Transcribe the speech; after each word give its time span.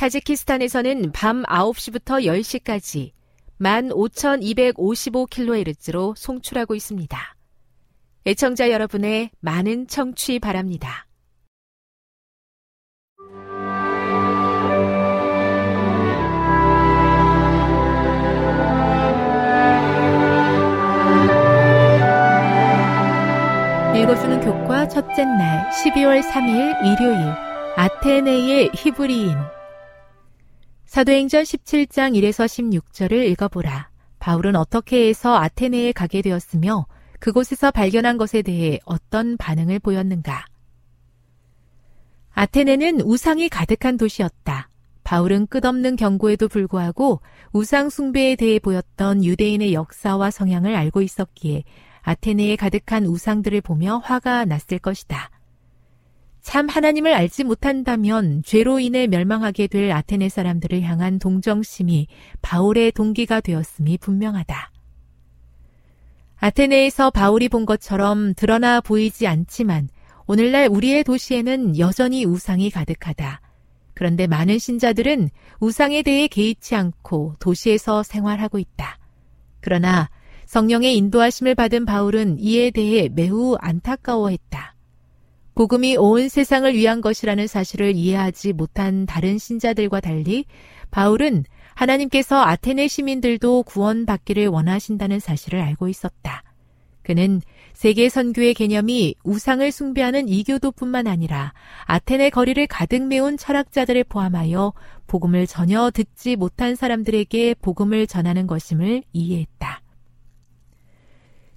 타지키스탄에서는 0.00 1.12
밤 1.12 1.42
9시부터 1.42 2.24
10시까지 2.24 3.12
15,255kHz로 3.60 6.16
송출하고 6.16 6.74
있습니다. 6.74 7.36
애청자 8.24 8.70
여러분의 8.70 9.28
많은 9.40 9.88
청취 9.88 10.38
바랍니다. 10.38 11.06
읽어주는 23.94 24.40
교과 24.40 24.88
첫째 24.88 25.26
날 25.26 25.68
12월 25.68 26.22
3일 26.22 26.86
일요일 26.86 27.18
아테네의 27.76 28.70
히브리인 28.74 29.59
사도행전 30.90 31.44
17장 31.44 32.18
1에서 32.18 32.46
16절을 32.46 33.24
읽어보라. 33.30 33.90
바울은 34.18 34.56
어떻게 34.56 35.06
해서 35.06 35.36
아테네에 35.36 35.92
가게 35.92 36.20
되었으며 36.20 36.86
그곳에서 37.20 37.70
발견한 37.70 38.18
것에 38.18 38.42
대해 38.42 38.80
어떤 38.84 39.36
반응을 39.36 39.78
보였는가? 39.78 40.44
아테네는 42.32 43.02
우상이 43.02 43.48
가득한 43.48 43.98
도시였다. 43.98 44.68
바울은 45.04 45.46
끝없는 45.46 45.94
경고에도 45.94 46.48
불구하고 46.48 47.20
우상 47.52 47.88
숭배에 47.88 48.34
대해 48.34 48.58
보였던 48.58 49.24
유대인의 49.24 49.72
역사와 49.72 50.32
성향을 50.32 50.74
알고 50.74 51.02
있었기에 51.02 51.62
아테네에 52.02 52.56
가득한 52.56 53.06
우상들을 53.06 53.60
보며 53.60 53.98
화가 53.98 54.44
났을 54.44 54.80
것이다. 54.80 55.30
참 56.42 56.68
하나님을 56.68 57.12
알지 57.12 57.44
못한다면 57.44 58.42
죄로 58.44 58.80
인해 58.80 59.06
멸망하게 59.06 59.66
될 59.66 59.92
아테네 59.92 60.28
사람들을 60.28 60.82
향한 60.82 61.18
동정심이 61.18 62.06
바울의 62.42 62.92
동기가 62.92 63.40
되었음이 63.40 63.98
분명하다. 63.98 64.72
아테네에서 66.36 67.10
바울이 67.10 67.48
본 67.48 67.66
것처럼 67.66 68.32
드러나 68.34 68.80
보이지 68.80 69.26
않지만 69.26 69.88
오늘날 70.26 70.68
우리의 70.68 71.04
도시에는 71.04 71.78
여전히 71.78 72.24
우상이 72.24 72.70
가득하다. 72.70 73.42
그런데 73.92 74.26
많은 74.26 74.58
신자들은 74.58 75.28
우상에 75.60 76.02
대해 76.02 76.26
개의치 76.26 76.74
않고 76.74 77.36
도시에서 77.38 78.02
생활하고 78.02 78.58
있다. 78.58 78.98
그러나 79.60 80.08
성령의 80.46 80.96
인도하심을 80.96 81.54
받은 81.54 81.84
바울은 81.84 82.38
이에 82.38 82.70
대해 82.70 83.10
매우 83.12 83.56
안타까워했다. 83.60 84.74
복음이 85.54 85.96
온 85.96 86.28
세상을 86.28 86.72
위한 86.74 87.00
것이라는 87.00 87.46
사실을 87.46 87.94
이해하지 87.94 88.52
못한 88.52 89.06
다른 89.06 89.38
신자들과 89.38 90.00
달리 90.00 90.46
바울은 90.90 91.44
하나님께서 91.74 92.42
아테네 92.42 92.88
시민들도 92.88 93.62
구원받기를 93.64 94.48
원하신다는 94.48 95.20
사실을 95.20 95.60
알고 95.60 95.88
있었다. 95.88 96.42
그는 97.02 97.40
세계 97.72 98.08
선교의 98.08 98.54
개념이 98.54 99.14
우상을 99.24 99.72
숭배하는 99.72 100.28
이교도뿐만 100.28 101.06
아니라 101.06 101.52
아테네 101.86 102.30
거리를 102.30 102.64
가득 102.66 103.06
메운 103.06 103.36
철학자들을 103.36 104.04
포함하여 104.04 104.74
복음을 105.06 105.46
전혀 105.46 105.90
듣지 105.90 106.36
못한 106.36 106.76
사람들에게 106.76 107.54
복음을 107.54 108.06
전하는 108.06 108.46
것임을 108.46 109.02
이해했다. 109.12 109.82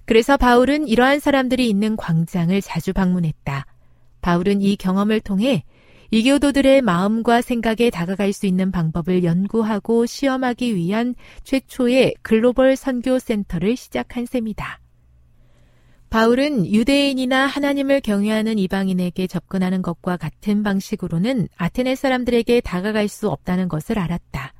그래서 0.06 0.36
바울은 0.36 0.88
이러한 0.88 1.20
사람들이 1.20 1.68
있는 1.68 1.96
광장을 1.96 2.60
자주 2.60 2.92
방문했다. 2.92 3.66
바울은 4.24 4.62
이 4.62 4.76
경험을 4.76 5.20
통해 5.20 5.64
이교도들의 6.10 6.80
마음과 6.80 7.42
생각에 7.42 7.90
다가갈 7.90 8.32
수 8.32 8.46
있는 8.46 8.70
방법을 8.70 9.22
연구하고 9.22 10.06
시험하기 10.06 10.74
위한 10.76 11.14
최초의 11.42 12.14
글로벌 12.22 12.74
선교 12.74 13.18
센터를 13.18 13.76
시작한 13.76 14.24
셈이다. 14.24 14.80
바울은 16.08 16.72
유대인이나 16.72 17.44
하나님을 17.44 18.00
경외하는 18.00 18.58
이방인에게 18.58 19.26
접근하는 19.26 19.82
것과 19.82 20.16
같은 20.16 20.62
방식으로는 20.62 21.48
아테네 21.56 21.94
사람들에게 21.94 22.62
다가갈 22.62 23.08
수 23.08 23.28
없다는 23.28 23.68
것을 23.68 23.98
알았다. 23.98 24.54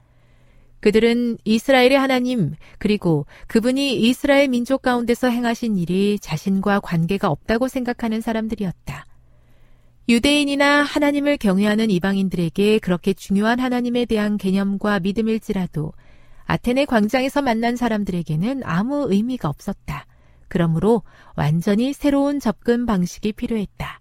그들은 0.81 1.39
이스라엘의 1.45 1.97
하나님, 1.97 2.53
그리고 2.79 3.25
그분이 3.47 3.97
이스라엘 4.03 4.49
민족 4.49 4.83
가운데서 4.83 5.29
행하신 5.31 5.79
일이 5.79 6.19
자신과 6.19 6.81
관계가 6.81 7.31
없다고 7.31 7.69
생각하는 7.69 8.21
사람들이었다. 8.21 9.07
유대인이나 10.07 10.83
하나님을 10.83 11.39
경외하는 11.39 11.91
이방인들에게 11.91 12.79
그렇게 12.81 13.15
중요한 13.15 13.59
하나님에 13.59 14.05
대한 14.05 14.37
개념과 14.37 15.01
믿음일지라도 15.01 15.93
아테네 16.45 16.85
광장에서 16.85 17.41
만난 17.41 17.75
사람들에게는 17.77 18.63
아무 18.65 19.07
의미가 19.11 19.49
없었다. 19.49 20.07
그러므로 20.49 21.03
완전히 21.37 21.95
새로운 21.95 22.39
접근 22.39 22.85
방식이 22.85 23.33
필요했다. 23.33 24.01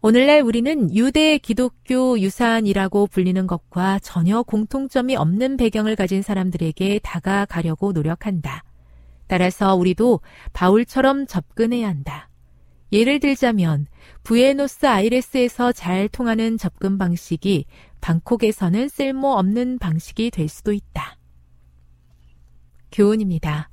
오늘날 0.00 0.42
우리는 0.42 0.94
유대 0.94 1.38
기독교 1.38 2.18
유산이라고 2.18 3.06
불리는 3.06 3.46
것과 3.46 4.00
전혀 4.00 4.42
공통점이 4.42 5.16
없는 5.16 5.56
배경을 5.56 5.94
가진 5.96 6.22
사람들에게 6.22 7.00
다가가려고 7.02 7.92
노력한다. 7.92 8.64
따라서 9.28 9.74
우리도 9.76 10.20
바울처럼 10.52 11.26
접근해야 11.26 11.88
한다. 11.88 12.28
예를 12.92 13.20
들자면 13.20 13.86
부에노스 14.22 14.86
아이레스에서 14.86 15.72
잘 15.72 16.08
통하는 16.08 16.56
접근 16.58 16.98
방식이 16.98 17.64
방콕에서는 18.00 18.88
쓸모 18.88 19.32
없는 19.32 19.78
방식이 19.78 20.30
될 20.30 20.48
수도 20.48 20.72
있다. 20.72 21.16
교훈입니다. 22.92 23.70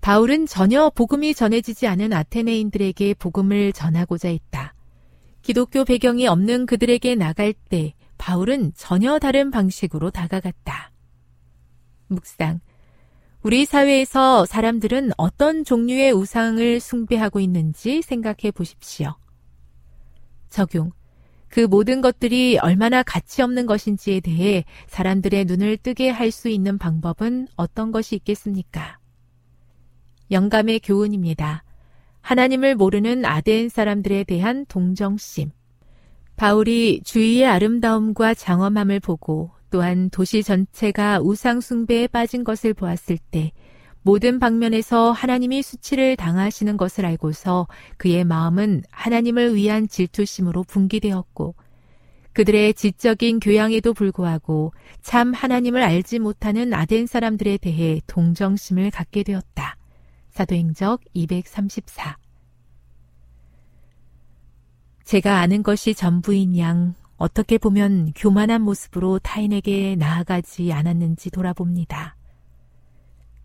바울은 0.00 0.46
전혀 0.46 0.90
복음이 0.90 1.32
전해지지 1.32 1.86
않은 1.86 2.12
아테네인들에게 2.12 3.14
복음을 3.14 3.72
전하고자 3.72 4.28
했다. 4.28 4.74
기독교 5.42 5.84
배경이 5.84 6.26
없는 6.26 6.66
그들에게 6.66 7.14
나갈 7.14 7.52
때 7.52 7.94
바울은 8.18 8.72
전혀 8.74 9.18
다른 9.18 9.50
방식으로 9.50 10.10
다가갔다. 10.10 10.92
묵상. 12.08 12.60
우리 13.42 13.64
사회에서 13.64 14.46
사람들은 14.46 15.10
어떤 15.16 15.64
종류의 15.64 16.12
우상을 16.12 16.78
숭배하고 16.78 17.40
있는지 17.40 18.00
생각해 18.00 18.52
보십시오. 18.54 19.16
적용. 20.48 20.92
그 21.48 21.60
모든 21.60 22.00
것들이 22.00 22.58
얼마나 22.58 23.02
가치 23.02 23.42
없는 23.42 23.66
것인지에 23.66 24.20
대해 24.20 24.64
사람들의 24.86 25.44
눈을 25.46 25.76
뜨게 25.76 26.08
할 26.08 26.30
수 26.30 26.48
있는 26.48 26.78
방법은 26.78 27.48
어떤 27.56 27.90
것이 27.90 28.14
있겠습니까? 28.16 28.98
영감의 30.30 30.80
교훈입니다. 30.80 31.64
하나님을 32.20 32.76
모르는 32.76 33.24
아덴 33.24 33.68
사람들에 33.68 34.24
대한 34.24 34.64
동정심. 34.66 35.50
바울이 36.36 37.02
주위의 37.04 37.44
아름다움과 37.46 38.34
장엄함을 38.34 39.00
보고 39.00 39.50
또한 39.72 40.10
도시 40.10 40.42
전체가 40.42 41.20
우상숭배에 41.22 42.06
빠진 42.06 42.44
것을 42.44 42.74
보았을 42.74 43.16
때 43.30 43.52
모든 44.02 44.38
방면에서 44.38 45.12
하나님이 45.12 45.62
수치를 45.62 46.16
당하시는 46.16 46.76
것을 46.76 47.06
알고서 47.06 47.68
그의 47.96 48.24
마음은 48.24 48.82
하나님을 48.90 49.54
위한 49.54 49.88
질투심으로 49.88 50.64
분기되었고 50.64 51.54
그들의 52.34 52.74
지적인 52.74 53.40
교양에도 53.40 53.94
불구하고 53.94 54.74
참 55.00 55.32
하나님을 55.32 55.82
알지 55.82 56.18
못하는 56.18 56.74
아덴 56.74 57.06
사람들에 57.06 57.56
대해 57.56 58.00
동정심을 58.06 58.90
갖게 58.90 59.22
되었다. 59.22 59.76
사도행적 60.32 61.00
234 61.14 62.18
제가 65.04 65.40
아는 65.40 65.62
것이 65.62 65.94
전부인 65.94 66.58
양 66.58 66.94
어떻게 67.22 67.56
보면 67.56 68.14
교만한 68.16 68.62
모습으로 68.62 69.20
타인에게 69.20 69.94
나아가지 69.94 70.72
않았는지 70.72 71.30
돌아봅니다. 71.30 72.16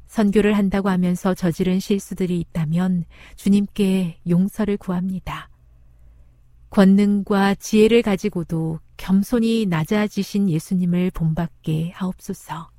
선교를 0.07 0.57
한다고 0.57 0.89
하면서 0.89 1.35
저지른 1.35 1.79
실수들이 1.79 2.39
있다면 2.39 3.03
주님께 3.35 4.17
용서를 4.27 4.77
구합니다. 4.77 5.49
권능과 6.71 7.53
지혜를 7.53 8.01
가지고도 8.01 8.79
겸손히 8.97 9.67
낮아지신 9.67 10.49
예수님을 10.49 11.11
본받게 11.11 11.91
하옵소서. 11.93 12.71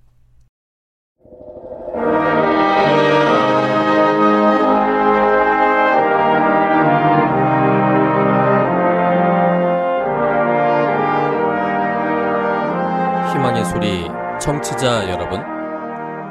희망의 13.39 13.65
소리 13.67 14.05
청취자 14.41 15.09
여러분, 15.11 15.41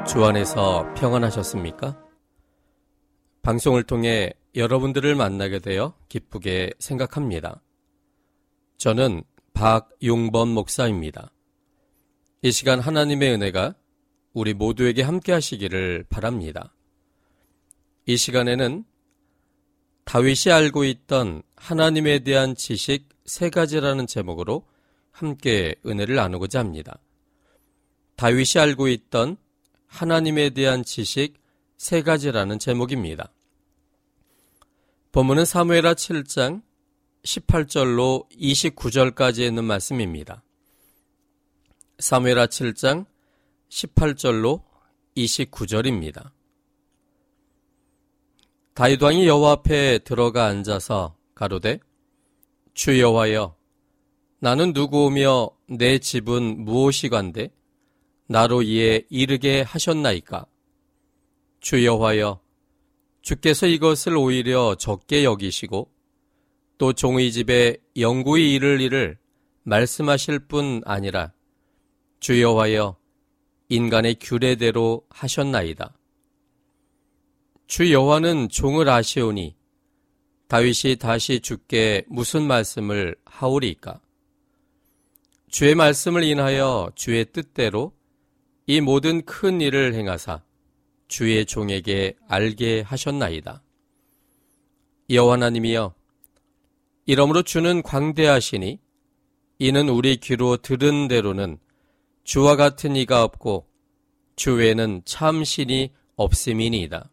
주 0.06 0.22
안에서 0.26 0.92
평안하셨습니까? 0.92 1.98
방송을 3.40 3.84
통해 3.84 4.30
여러분들을 4.54 5.14
만나게 5.14 5.58
되어 5.60 5.94
기쁘게 6.10 6.74
생각합니다. 6.78 7.62
저는 8.76 9.22
박용범 9.54 10.50
목사입니다. 10.50 11.32
이 12.42 12.52
시간 12.52 12.78
하나님의 12.78 13.32
은혜가 13.32 13.74
우리 14.34 14.52
모두에게 14.52 15.00
함께 15.00 15.32
하시기를 15.32 16.04
바랍니다. 16.10 16.74
이 18.04 18.18
시간에는 18.18 18.84
다윗이 20.04 20.52
알고 20.52 20.84
있던 20.84 21.42
하나님에 21.56 22.18
대한 22.18 22.54
지식 22.54 23.08
세 23.24 23.48
가지라는 23.48 24.06
제목으로 24.06 24.66
함께 25.10 25.74
은혜를 25.86 26.16
나누고자 26.16 26.58
합니다. 26.58 26.98
다윗이 28.16 28.60
알고 28.60 28.88
있던 28.88 29.36
하나님에 29.86 30.50
대한 30.50 30.84
지식 30.84 31.34
세 31.76 32.02
가지라는 32.02 32.58
제목입니다. 32.58 33.32
본문은 35.12 35.44
사무에라 35.44 35.94
7장 35.94 36.62
18절로 37.24 38.28
29절까지 38.30 39.40
있는 39.40 39.64
말씀입니다. 39.64 40.42
사무에라 41.98 42.46
7장 42.46 43.06
18절로 43.68 44.62
29절입니다. 45.16 46.30
다윗 48.74 49.02
왕이 49.02 49.26
여호와 49.26 49.52
앞에 49.52 49.98
들어가 49.98 50.46
앉아서 50.46 51.16
가로되 51.34 51.80
주 52.74 53.00
여호와여 53.00 53.57
나는 54.40 54.72
누구오며 54.72 55.50
내 55.68 55.98
집은 55.98 56.64
무엇이간데 56.64 57.50
나로 58.28 58.62
이에 58.62 59.02
이르게 59.08 59.62
하셨나이까 59.62 60.46
주 61.60 61.84
여호와여 61.84 62.40
주께서 63.22 63.66
이것을 63.66 64.16
오히려 64.16 64.76
적게 64.76 65.24
여기시고 65.24 65.90
또 66.78 66.92
종의 66.92 67.32
집에 67.32 67.78
영구히 67.96 68.54
이를 68.54 68.80
일을 68.80 69.18
말씀하실 69.64 70.38
뿐 70.46 70.82
아니라 70.84 71.32
주 72.20 72.40
여호와여 72.40 72.96
인간의 73.70 74.16
규례대로 74.20 75.04
하셨나이다. 75.10 75.94
주 77.66 77.92
여호와는 77.92 78.48
종을 78.48 78.88
아시오니 78.88 79.56
다윗이 80.46 80.96
다시 80.98 81.40
주께 81.40 82.04
무슨 82.08 82.44
말씀을 82.44 83.16
하오리까? 83.26 84.00
주의 85.50 85.74
말씀을 85.74 86.24
인하여 86.24 86.90
주의 86.94 87.24
뜻대로 87.24 87.92
이 88.66 88.82
모든 88.82 89.24
큰 89.24 89.62
일을 89.62 89.94
행하사 89.94 90.42
주의 91.08 91.46
종에게 91.46 92.16
알게 92.28 92.82
하셨나이다. 92.82 93.62
여호와 95.08 95.34
하나님이여 95.34 95.94
이러므로 97.06 97.42
주는 97.42 97.82
광대하시니 97.82 98.78
이는 99.60 99.88
우리 99.88 100.16
귀로 100.16 100.58
들은 100.58 101.08
대로는 101.08 101.58
주와 102.24 102.56
같은 102.56 102.94
이가 102.94 103.24
없고 103.24 103.66
주 104.36 104.54
외에는 104.56 105.02
참 105.06 105.44
신이 105.44 105.92
없음이니이다. 106.16 107.10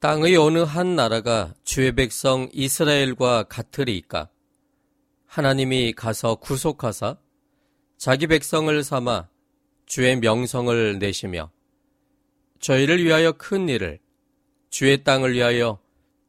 땅의 0.00 0.36
어느 0.36 0.58
한 0.58 0.94
나라가 0.94 1.54
주의 1.64 1.94
백성 1.94 2.50
이스라엘과 2.52 3.44
같으리이까 3.44 4.28
하나님이 5.32 5.94
가서 5.94 6.34
구속하사 6.34 7.16
자기 7.96 8.26
백성을 8.26 8.84
삼아 8.84 9.30
주의 9.86 10.14
명성을 10.16 10.98
내시며 10.98 11.50
저희를 12.60 13.02
위하여 13.02 13.32
큰 13.32 13.66
일을 13.66 13.98
주의 14.68 15.02
땅을 15.02 15.32
위하여 15.32 15.80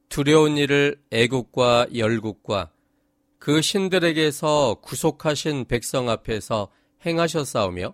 두려운 0.08 0.56
일을 0.56 1.02
애국과 1.12 1.88
열국과 1.94 2.72
그 3.40 3.62
신들에게서 3.62 4.76
구속하신 4.76 5.66
백성 5.66 6.08
앞에서 6.08 6.72
행하셨사오며 7.06 7.94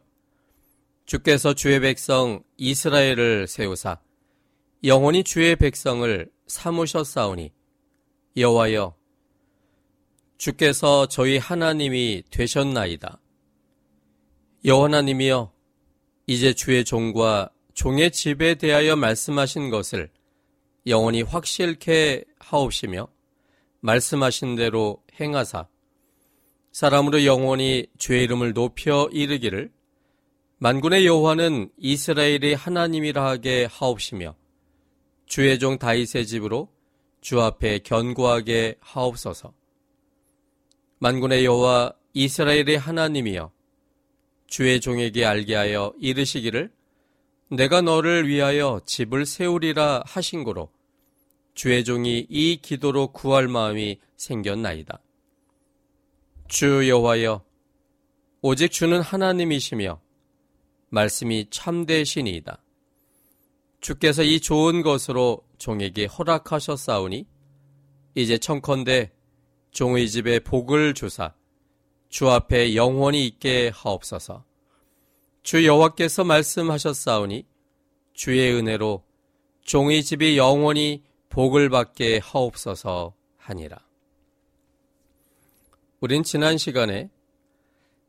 주께서 1.07 1.55
주의 1.55 1.79
백성 1.79 2.43
이스라엘을 2.57 3.47
세우사 3.47 3.99
영원히 4.83 5.23
주의 5.23 5.55
백성을 5.55 6.29
삼으셨사오니 6.45 7.51
여호와여 8.37 8.98
주께서 10.39 11.05
저희 11.07 11.37
하나님이 11.37 12.23
되셨나이다. 12.31 13.19
여호와 14.63 14.85
하나님이여 14.85 15.51
이제 16.27 16.53
주의 16.53 16.85
종과 16.85 17.49
종의 17.73 18.11
집에 18.11 18.55
대하여 18.55 18.95
말씀하신 18.95 19.69
것을 19.69 20.09
영원히 20.87 21.23
확실케 21.23 22.23
하옵시며 22.39 23.09
말씀하신 23.81 24.55
대로 24.55 25.03
행하사 25.19 25.67
사람으로 26.71 27.25
영원히 27.25 27.87
주의 27.97 28.23
이름을 28.23 28.53
높여 28.53 29.09
이르기를 29.11 29.73
만군의 30.59 31.05
여호와는 31.05 31.69
이스라엘의 31.77 32.55
하나님이라 32.55 33.25
하게 33.25 33.67
하옵시며 33.69 34.35
주의 35.25 35.59
종 35.59 35.77
다윗의 35.77 36.27
집으로 36.27 36.69
주 37.19 37.41
앞에 37.41 37.79
견고하게 37.79 38.75
하옵소서. 38.79 39.58
만군의 40.99 41.45
여호와 41.45 41.93
이스라엘의 42.13 42.77
하나님이여 42.77 43.51
주의 44.47 44.81
종에게 44.81 45.25
알게 45.25 45.55
하여 45.55 45.93
이르시기를 45.99 46.71
내가 47.51 47.81
너를 47.81 48.27
위하여 48.27 48.81
집을 48.85 49.25
세우리라 49.25 50.03
하신 50.05 50.43
고로 50.43 50.71
주의 51.53 51.83
종이 51.83 52.25
이 52.29 52.59
기도로 52.61 53.11
구할 53.11 53.47
마음이 53.47 53.99
생겼나이다. 54.17 55.01
주 56.47 56.87
여호와여 56.87 57.43
오직 58.41 58.71
주는 58.71 59.01
하나님이시며 59.01 60.01
말씀이 60.89 61.47
참되시니이다. 61.49 62.61
주께서 63.79 64.23
이 64.23 64.39
좋은 64.39 64.81
것으로 64.81 65.43
종에게 65.57 66.05
허락하셨사오니 66.05 67.25
이제 68.15 68.37
청컨대 68.37 69.11
종의 69.71 70.09
집에 70.09 70.39
복을 70.39 70.93
주사 70.93 71.33
주 72.09 72.29
앞에 72.29 72.75
영원히 72.75 73.25
있게 73.27 73.71
하옵소서. 73.73 74.43
주 75.43 75.65
여호와께서 75.65 76.23
말씀하셨사오니 76.23 77.45
주의 78.13 78.51
은혜로 78.53 79.03
종의 79.61 80.03
집이 80.03 80.37
영원히 80.37 81.03
복을 81.29 81.69
받게 81.69 82.19
하옵소서 82.23 83.13
하니라. 83.37 83.77
우린 85.99 86.23
지난 86.23 86.57
시간에 86.57 87.09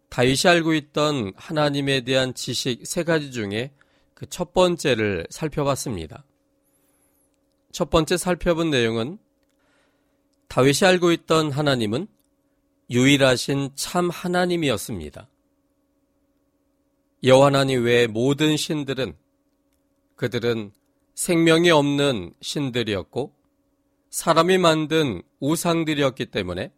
다윗이 0.09 0.43
알고 0.47 0.75
있던 0.75 1.33
하나님에 1.37 2.01
대한 2.01 2.35
지식 2.35 2.87
세 2.87 3.05
가지 3.05 3.31
중에 3.31 3.73
그 4.21 4.27
첫 4.27 4.53
번째를 4.53 5.27
살펴봤습니다. 5.31 6.27
첫 7.73 7.89
번째 7.89 8.19
살펴본 8.19 8.69
내용은 8.69 9.19
다윗이 10.51 10.79
알고 10.83 11.13
있던 11.13 11.53
하나님은 11.53 12.09
유일하신 12.91 13.71
참 13.77 14.11
하나님이었습니다. 14.11 15.29
여호와 17.23 17.47
하나님 17.47 17.85
외의 17.85 18.09
모든 18.09 18.57
신들은 18.57 19.17
그들은 20.17 20.73
생명이 21.15 21.71
없는 21.71 22.35
신들이었고 22.41 23.33
사람이 24.11 24.59
만든 24.59 25.23
우상들이었기 25.39 26.27
때문에 26.27 26.73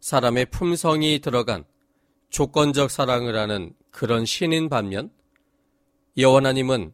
사람의 0.00 0.50
품성이 0.50 1.20
들어간 1.20 1.64
조건적 2.28 2.90
사랑을 2.90 3.38
하는 3.38 3.72
그런 3.90 4.26
신인 4.26 4.68
반면 4.68 5.10
여호와 6.18 6.40
하나님은 6.40 6.92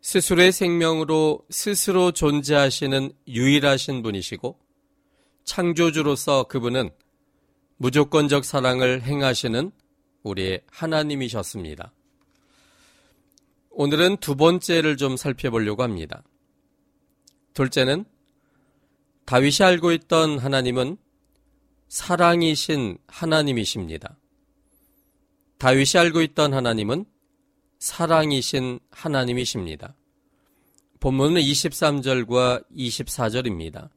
스스로의 0.00 0.50
생명으로 0.50 1.46
스스로 1.50 2.10
존재하시는 2.10 3.12
유일하신 3.28 4.02
분이시고 4.02 4.67
창조주로서 5.48 6.44
그분은 6.44 6.90
무조건적 7.78 8.44
사랑을 8.44 9.02
행하시는 9.02 9.72
우리의 10.22 10.60
하나님이셨습니다. 10.70 11.92
오늘은 13.70 14.18
두 14.18 14.36
번째를 14.36 14.96
좀 14.98 15.16
살펴보려고 15.16 15.82
합니다. 15.82 16.22
둘째는 17.54 18.04
다윗이 19.24 19.56
알고 19.62 19.92
있던 19.92 20.38
하나님은 20.38 20.98
사랑이신 21.88 22.98
하나님이십니다. 23.06 24.18
다윗이 25.56 25.92
알고 25.96 26.20
있던 26.22 26.52
하나님은 26.52 27.06
사랑이신 27.78 28.80
하나님이십니다. 28.90 29.96
본문은 31.00 31.40
23절과 31.40 32.64
24절입니다. 32.70 33.90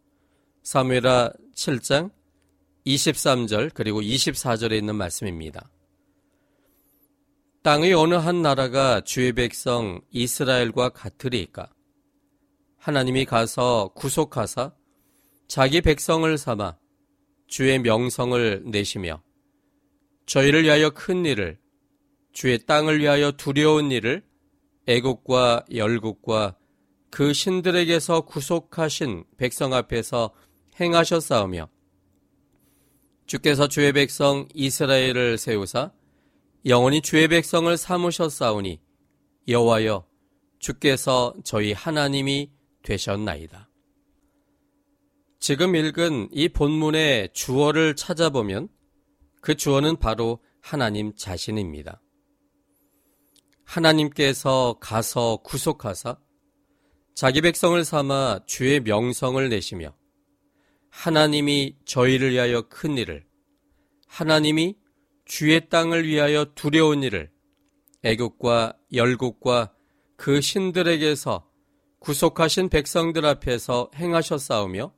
사무엘하 0.63 1.31
7장 1.55 2.11
23절 2.85 3.71
그리고 3.73 4.01
24절에 4.01 4.73
있는 4.73 4.95
말씀입니다. 4.95 5.69
땅의 7.63 7.93
어느 7.93 8.15
한 8.15 8.41
나라가 8.41 9.01
주의 9.01 9.33
백성 9.33 10.01
이스라엘과 10.11 10.89
같으리까? 10.89 11.71
하나님이 12.77 13.25
가서 13.25 13.91
구속하사 13.95 14.73
자기 15.47 15.81
백성을 15.81 16.37
삼아 16.37 16.77
주의 17.47 17.77
명성을 17.79 18.63
내시며 18.65 19.21
저희를 20.25 20.63
위하여 20.63 20.91
큰 20.91 21.25
일을 21.25 21.59
주의 22.33 22.57
땅을 22.65 22.99
위하여 22.99 23.31
두려운 23.31 23.91
일을 23.91 24.23
애국과 24.87 25.65
열국과 25.73 26.55
그 27.11 27.33
신들에게서 27.33 28.21
구속하신 28.21 29.25
백성 29.37 29.73
앞에서 29.73 30.33
행하셨사오며 30.79 31.69
주께서 33.25 33.67
주의 33.67 33.93
백성 33.93 34.47
이스라엘을 34.53 35.37
세우사 35.37 35.91
영원히 36.65 37.01
주의 37.01 37.27
백성을 37.27 37.75
삼으셨사오니 37.75 38.81
여호와여 39.47 40.05
주께서 40.59 41.33
저희 41.43 41.73
하나님이 41.73 42.51
되셨나이다. 42.83 43.69
지금 45.39 45.75
읽은 45.75 46.29
이 46.31 46.49
본문의 46.49 47.29
주어를 47.33 47.95
찾아보면 47.95 48.69
그 49.41 49.55
주어는 49.55 49.97
바로 49.97 50.39
하나님 50.61 51.15
자신입니다. 51.15 52.01
하나님께서 53.63 54.77
가서 54.79 55.37
구속하사 55.37 56.19
자기 57.15 57.41
백성을 57.41 57.83
삼아 57.83 58.41
주의 58.45 58.79
명성을 58.81 59.49
내시며 59.49 59.95
하나님이 60.91 61.77
저희를 61.85 62.31
위하여 62.31 62.61
큰 62.63 62.97
일을 62.97 63.25
하나님이 64.07 64.77
주의 65.25 65.69
땅을 65.69 66.05
위하여 66.05 66.45
두려운 66.53 67.01
일을 67.01 67.31
애국과 68.03 68.77
열국과 68.93 69.73
그 70.17 70.41
신들에게서 70.41 71.49
구속하신 71.99 72.69
백성들 72.69 73.25
앞에서 73.25 73.89
행하셨사오며 73.95 74.93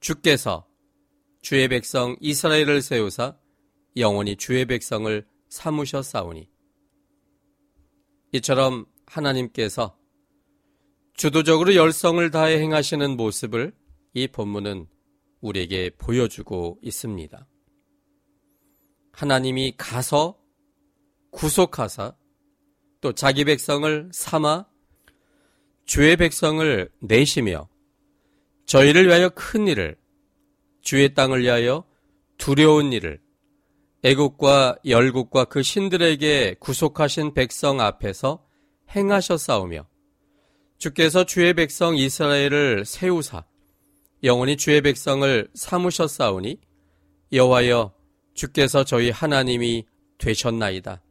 주께서 0.00 0.66
주의 1.40 1.68
백성 1.68 2.16
이스라엘을 2.20 2.82
세우사 2.82 3.36
영원히 3.96 4.36
주의 4.36 4.64
백성을 4.64 5.26
삼으셨사오니. 5.48 6.48
이처럼 8.32 8.86
하나님께서 9.06 9.96
주도적으로 11.14 11.74
열성을 11.74 12.30
다해 12.30 12.58
행하시는 12.58 13.16
모습을 13.16 13.72
이 14.14 14.26
본문은 14.26 14.86
우리에게 15.42 15.90
보여주고 15.98 16.78
있습니다. 16.82 17.46
하나님이 19.12 19.74
가서 19.76 20.38
구속하사 21.30 22.16
또 23.00 23.12
자기 23.12 23.44
백성을 23.44 24.08
삼아 24.12 24.66
주의 25.84 26.16
백성을 26.16 26.90
내시며 27.00 27.68
저희를 28.66 29.06
위하여 29.08 29.28
큰 29.30 29.66
일을 29.66 29.96
주의 30.80 31.12
땅을 31.12 31.42
위하여 31.42 31.84
두려운 32.38 32.92
일을 32.92 33.20
애국과 34.04 34.78
열국과 34.84 35.44
그 35.44 35.62
신들에게 35.62 36.56
구속하신 36.58 37.34
백성 37.34 37.80
앞에서 37.80 38.44
행하셨사오며 38.94 39.86
주께서 40.78 41.24
주의 41.24 41.54
백성 41.54 41.96
이스라엘을 41.96 42.84
세우사 42.84 43.44
영원히 44.24 44.56
주의 44.56 44.80
백성을 44.80 45.48
삼으셨사오니 45.54 46.60
여호와여 47.32 47.92
주께서 48.34 48.84
저희 48.84 49.10
하나님이 49.10 49.86
되셨나이다. 50.18 51.02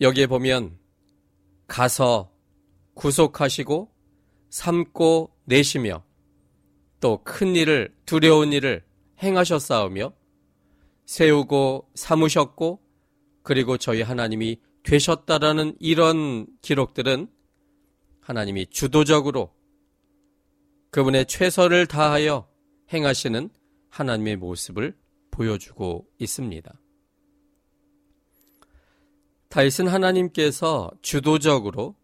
여기에 0.00 0.26
보면 0.28 0.78
가서 1.66 2.30
구속하시고 2.94 3.90
삼고 4.50 5.30
내시며 5.44 6.04
또 7.00 7.22
큰 7.24 7.56
일을 7.56 7.94
두려운 8.06 8.52
일을 8.52 8.84
행하셨사오며 9.22 10.12
세우고 11.06 11.90
삼으셨고 11.94 12.80
그리고 13.42 13.76
저희 13.76 14.00
하나님이 14.02 14.60
되셨다라는 14.84 15.76
이런 15.80 16.46
기록들은 16.62 17.28
하나님이 18.20 18.68
주도적으로 18.68 19.52
그분의 20.94 21.26
최선을 21.26 21.86
다하여 21.88 22.48
행하시는 22.92 23.50
하나님의 23.88 24.36
모습을 24.36 24.96
보여주고 25.32 26.06
있습니다. 26.20 26.72
다윗은 29.48 29.88
하나님께서 29.88 30.92
주도적으로 31.02 31.96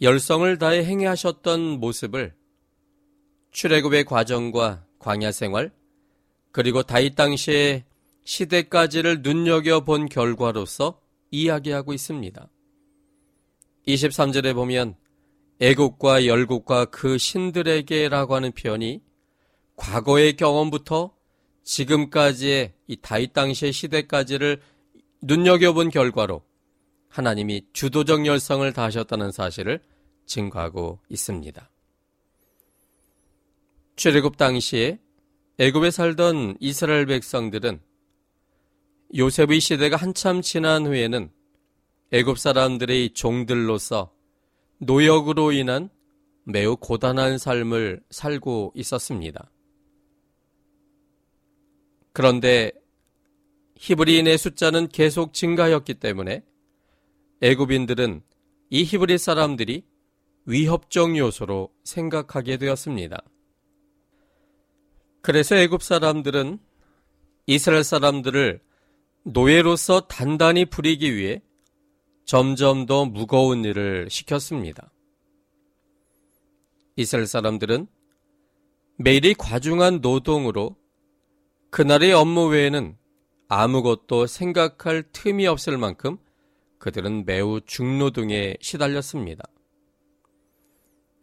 열성을 0.00 0.56
다해 0.58 0.84
행하셨던 0.84 1.80
모습을 1.80 2.32
출애굽의 3.50 4.04
과정과 4.04 4.86
광야 5.00 5.32
생활 5.32 5.72
그리고 6.52 6.84
다윗 6.84 7.16
당시의 7.16 7.86
시대까지를 8.22 9.22
눈여겨 9.22 9.80
본 9.80 10.08
결과로서 10.08 11.00
이야기하고 11.32 11.92
있습니다. 11.92 12.48
23절에 13.88 14.54
보면 14.54 14.99
애국과 15.60 16.26
열국과 16.26 16.86
그 16.86 17.18
신들에게라고 17.18 18.34
하는 18.34 18.52
표현이 18.52 19.02
과거의 19.76 20.36
경험부터 20.36 21.14
지금까지의 21.62 22.72
이 22.86 22.96
다윗 22.96 23.32
당시의 23.32 23.72
시대까지를 23.72 24.60
눈여겨본 25.22 25.90
결과로 25.90 26.42
하나님이 27.08 27.66
주도적 27.72 28.24
열성을 28.24 28.72
다하셨다는 28.72 29.32
사실을 29.32 29.80
증거하고 30.26 31.00
있습니다. 31.08 31.70
출애굽 33.96 34.38
당시에 34.38 34.98
애굽에 35.58 35.90
살던 35.90 36.56
이스라엘 36.58 37.04
백성들은 37.04 37.80
요셉의 39.14 39.60
시대가 39.60 39.96
한참 39.96 40.40
지난 40.40 40.86
후에는 40.86 41.30
애굽 42.12 42.38
사람들의 42.38 43.12
종들로서 43.12 44.10
노역으로 44.80 45.52
인한 45.52 45.90
매우 46.44 46.76
고단한 46.76 47.36
삶을 47.36 48.02
살고 48.10 48.72
있었습니다. 48.74 49.50
그런데 52.12 52.72
히브리인의 53.76 54.38
숫자는 54.38 54.88
계속 54.88 55.32
증가했기 55.34 55.94
때문에 55.94 56.42
애굽인들은 57.42 58.22
이 58.70 58.84
히브리 58.84 59.18
사람들이 59.18 59.84
위협적 60.46 61.16
요소로 61.16 61.70
생각하게 61.84 62.56
되었습니다. 62.56 63.22
그래서 65.20 65.56
애굽 65.56 65.82
사람들은 65.82 66.58
이스라엘 67.46 67.84
사람들을 67.84 68.60
노예로서 69.24 70.06
단단히 70.08 70.64
부리기 70.64 71.14
위해 71.14 71.42
점점 72.30 72.86
더 72.86 73.06
무거운 73.06 73.64
일을 73.64 74.08
시켰습니다. 74.08 74.92
이스라엘 76.94 77.26
사람들은 77.26 77.88
매일이 78.98 79.34
과중한 79.34 79.98
노동으로 80.00 80.76
그날의 81.70 82.12
업무 82.12 82.46
외에는 82.46 82.96
아무것도 83.48 84.28
생각할 84.28 85.02
틈이 85.10 85.48
없을 85.48 85.76
만큼 85.76 86.18
그들은 86.78 87.24
매우 87.26 87.60
중노동에 87.62 88.58
시달렸습니다. 88.60 89.42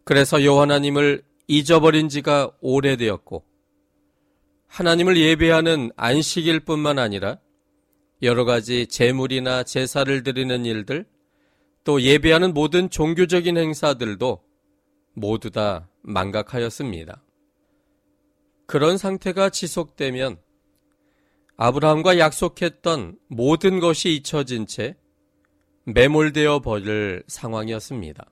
그래서 0.04 0.44
여호와님을 0.44 1.24
잊어버린 1.48 2.10
지가 2.10 2.52
오래되었고 2.60 3.46
하나님을 4.68 5.16
예배하는 5.16 5.92
안식일 5.96 6.66
뿐만 6.66 7.00
아니라 7.00 7.40
여러 8.22 8.46
가지 8.46 8.88
제물이나 8.88 9.64
제사를 9.64 10.24
드리는 10.24 10.66
일들 10.66 11.06
또 11.84 12.02
예배하는 12.02 12.54
모든 12.54 12.90
종교적인 12.90 13.58
행사들도 13.58 14.44
모두 15.14 15.52
다 15.52 15.90
망각하였습니다. 16.02 17.24
그런 18.66 18.98
상태가 18.98 19.50
지속되면 19.50 20.38
아브라함과 21.58 22.20
약속했던 22.20 23.18
모든 23.28 23.80
것이 23.80 24.14
잊혀진 24.14 24.68
채 24.68 24.98
매몰되어 25.86 26.60
버릴 26.60 27.24
상황이었습니다. 27.28 28.30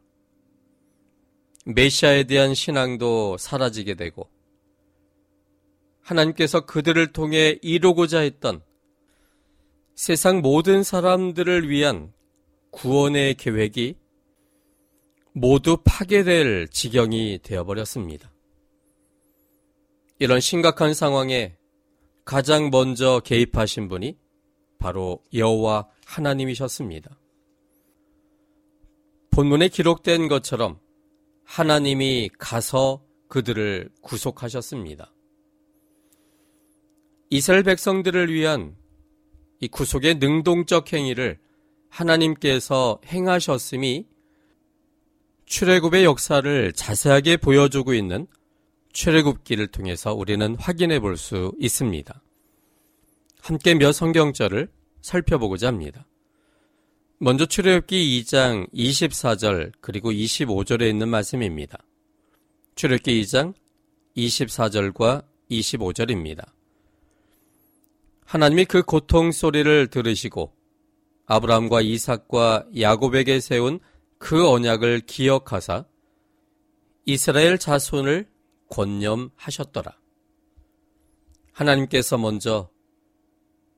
메시아에 1.65 2.25
대한 2.25 2.53
신앙도 2.53 3.37
사라지게 3.37 3.95
되고 3.95 4.29
하나님께서 6.01 6.65
그들을 6.65 7.13
통해 7.13 7.57
이루고자 7.61 8.19
했던 8.19 8.61
세상 9.95 10.41
모든 10.41 10.83
사람들을 10.83 11.69
위한 11.69 12.11
구원의 12.71 13.35
계획이 13.35 13.95
모두 15.31 15.77
파괴될 15.85 16.67
지경이 16.67 17.39
되어버렸습니다. 17.41 18.29
이런 20.19 20.41
심각한 20.41 20.93
상황에 20.93 21.55
가장 22.25 22.71
먼저 22.71 23.21
개입하신 23.21 23.87
분이 23.87 24.17
바로 24.79 25.23
여호와 25.33 25.87
하나님이셨습니다. 26.05 27.17
본문에 29.31 29.69
기록된 29.69 30.27
것처럼 30.27 30.79
하나님이 31.45 32.29
가서 32.37 33.01
그들을 33.29 33.89
구속하셨습니다. 34.01 35.13
이스라엘 37.29 37.63
백성들을 37.63 38.31
위한 38.33 38.75
이 39.59 39.67
구속의 39.67 40.15
능동적 40.15 40.91
행위를 40.93 41.39
하나님께서 41.89 42.99
행하셨음이 43.05 44.05
출애굽의 45.45 46.03
역사를 46.03 46.73
자세하게 46.73 47.37
보여주고 47.37 47.93
있는 47.93 48.27
출애굽기를 48.93 49.67
통해서 49.67 50.13
우리는 50.13 50.55
확인해 50.55 50.99
볼 50.99 51.17
수 51.17 51.53
있습니다. 51.59 52.21
함께 53.41 53.75
몇 53.75 53.91
성경절을 53.91 54.69
살펴보고자 55.01 55.67
합니다. 55.67 56.07
먼저 57.19 57.45
출애굽기 57.45 58.23
2장 58.23 58.71
24절 58.73 59.71
그리고 59.81 60.11
25절에 60.11 60.89
있는 60.89 61.07
말씀입니다. 61.09 61.77
출애굽기 62.75 63.21
2장 63.21 63.53
24절과 64.17 65.23
25절입니다. 65.51 66.54
하나님이 68.35 68.65
그 68.65 68.83
고통 68.83 69.31
소리를 69.31 69.87
들으시고 69.87 70.53
아브라함과 71.25 71.79
이삭과 71.79 72.65
야곱에게 72.77 73.39
세운 73.39 73.79
그 74.17 74.49
언약을 74.49 75.03
기억하사 75.05 75.85
이스라엘 77.05 77.57
자손을 77.57 78.27
권념하셨더라. 78.69 79.97
하나님께서 81.53 82.17
먼저 82.17 82.69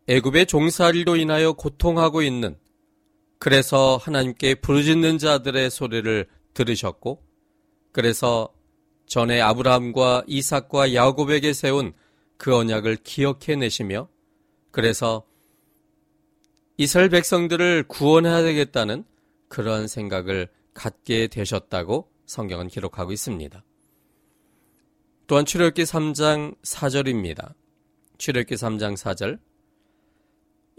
애굽의 0.07 0.47
종살이로 0.47 1.17
인하여 1.17 1.53
고통하고 1.53 2.23
있는 2.23 2.57
그래서 3.37 3.97
하나님께 4.01 4.55
부르짖는 4.55 5.19
자들의 5.19 5.69
소리를 5.69 6.27
들으셨고 6.55 7.23
그래서 7.91 8.51
전에 9.05 9.39
아브라함과 9.39 10.23
이삭과 10.25 10.95
야곱에게 10.95 11.53
세운 11.53 11.93
그 12.37 12.55
언약을 12.55 12.95
기억해 13.03 13.55
내시며 13.55 14.09
그래서 14.77 15.23
이스라엘 16.77 17.09
백성들을 17.09 17.85
구원해야 17.87 18.43
되겠다는 18.43 19.05
그러한 19.47 19.87
생각을 19.87 20.49
갖게 20.75 21.25
되셨다고 21.25 22.11
성경은 22.27 22.67
기록하고 22.67 23.11
있습니다. 23.11 23.63
또한 25.25 25.45
출애굽기 25.45 25.81
3장 25.81 26.61
4절입니다. 26.61 27.55
출애굽기 28.19 28.53
3장 28.53 28.95
4절 28.95 29.39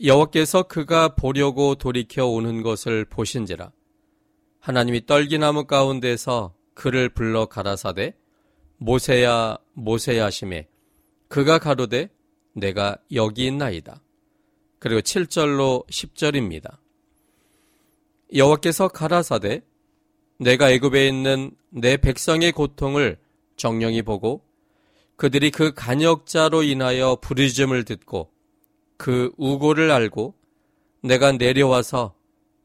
여호와께서 0.05 0.63
그가 0.69 1.17
보려고 1.17 1.75
돌이켜 1.75 2.25
오는 2.29 2.63
것을 2.63 3.05
보신지라 3.05 3.73
하나님이 4.61 5.07
떨기나무 5.07 5.65
가운데서 5.65 6.55
그를 6.75 7.09
불러 7.09 7.47
가라사대 7.47 8.15
모세야 8.77 9.59
모세야 9.73 10.27
하심에 10.27 10.69
그가 11.27 11.59
가로되 11.59 12.11
내가 12.59 12.97
여기 13.13 13.47
있나이다. 13.47 14.03
그리고 14.79 15.01
7절로 15.01 15.87
10절입니다. 15.89 16.79
여호와께서 18.35 18.89
가라사대 18.89 19.63
내가 20.39 20.71
애굽에 20.71 21.09
있는 21.09 21.51
내 21.71 21.97
백성의 21.97 22.53
고통을 22.53 23.19
정령이 23.57 24.03
보고 24.03 24.43
그들이 25.17 25.51
그 25.51 25.75
간역자로 25.75 26.63
인하여 26.63 27.17
부르짖음을 27.21 27.85
듣고 27.85 28.31
그 28.97 29.33
우고를 29.37 29.91
알고 29.91 30.35
내가 31.03 31.33
내려와서 31.33 32.15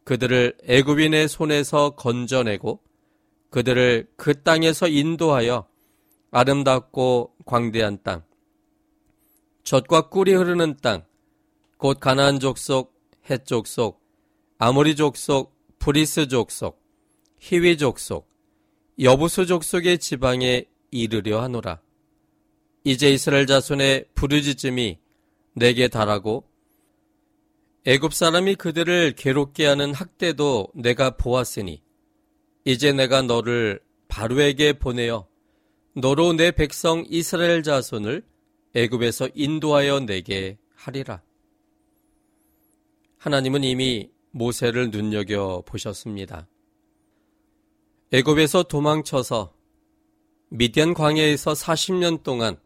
그들을 0.03 0.58
애굽인의 0.67 1.29
손에서 1.29 1.91
건져내고 1.91 2.79
그들을 3.49 4.08
그 4.17 4.41
땅에서 4.41 4.88
인도하여 4.88 5.67
아름답고 6.32 7.34
광대한 7.45 7.99
땅, 8.03 8.23
젖과 9.63 10.10
꿀이 10.10 10.34
흐르는 10.34 10.78
땅, 10.82 11.06
곧 11.78 11.99
가나안 11.99 12.39
족속, 12.39 12.93
헷 13.30 13.45
족속, 13.45 14.02
아모리 14.58 14.95
족속, 14.95 15.56
브리스 15.80 16.28
족속, 16.28 16.82
히위 17.39 17.78
족속, 17.78 18.30
여부수 18.99 19.45
족속의 19.45 19.99
지방에 19.99 20.65
이르려 20.91 21.41
하노라. 21.41 21.82
이제 22.84 23.12
이스라엘 23.12 23.47
자손의 23.47 24.06
부르짖음이 24.13 24.99
내게 25.54 25.88
달하고 25.88 26.45
애굽 27.86 28.13
사람이 28.13 28.56
그들을 28.56 29.13
괴롭게 29.15 29.65
하는 29.65 29.93
학대도 29.93 30.69
내가 30.76 31.17
보았으니 31.17 31.82
이제 32.65 32.91
내가 32.91 33.21
너를 33.21 33.80
바로에게 34.08 34.73
보내어 34.73 35.28
너로 35.95 36.34
내 36.34 36.52
백성 36.52 37.04
이스라엘 37.10 37.63
자손을 37.63 38.23
애굽에서 38.75 39.29
인도하여 39.36 40.01
내게 40.01 40.57
하리라. 40.75 41.21
하나님은 43.17 43.63
이미 43.63 44.12
모세를 44.31 44.89
눈여겨 44.89 45.63
보셨습니다. 45.65 46.47
애굽에서 48.12 48.63
도망쳐서 48.63 49.55
미디안 50.49 50.93
광야에서 50.93 51.53
40년 51.53 52.23
동안 52.23 52.57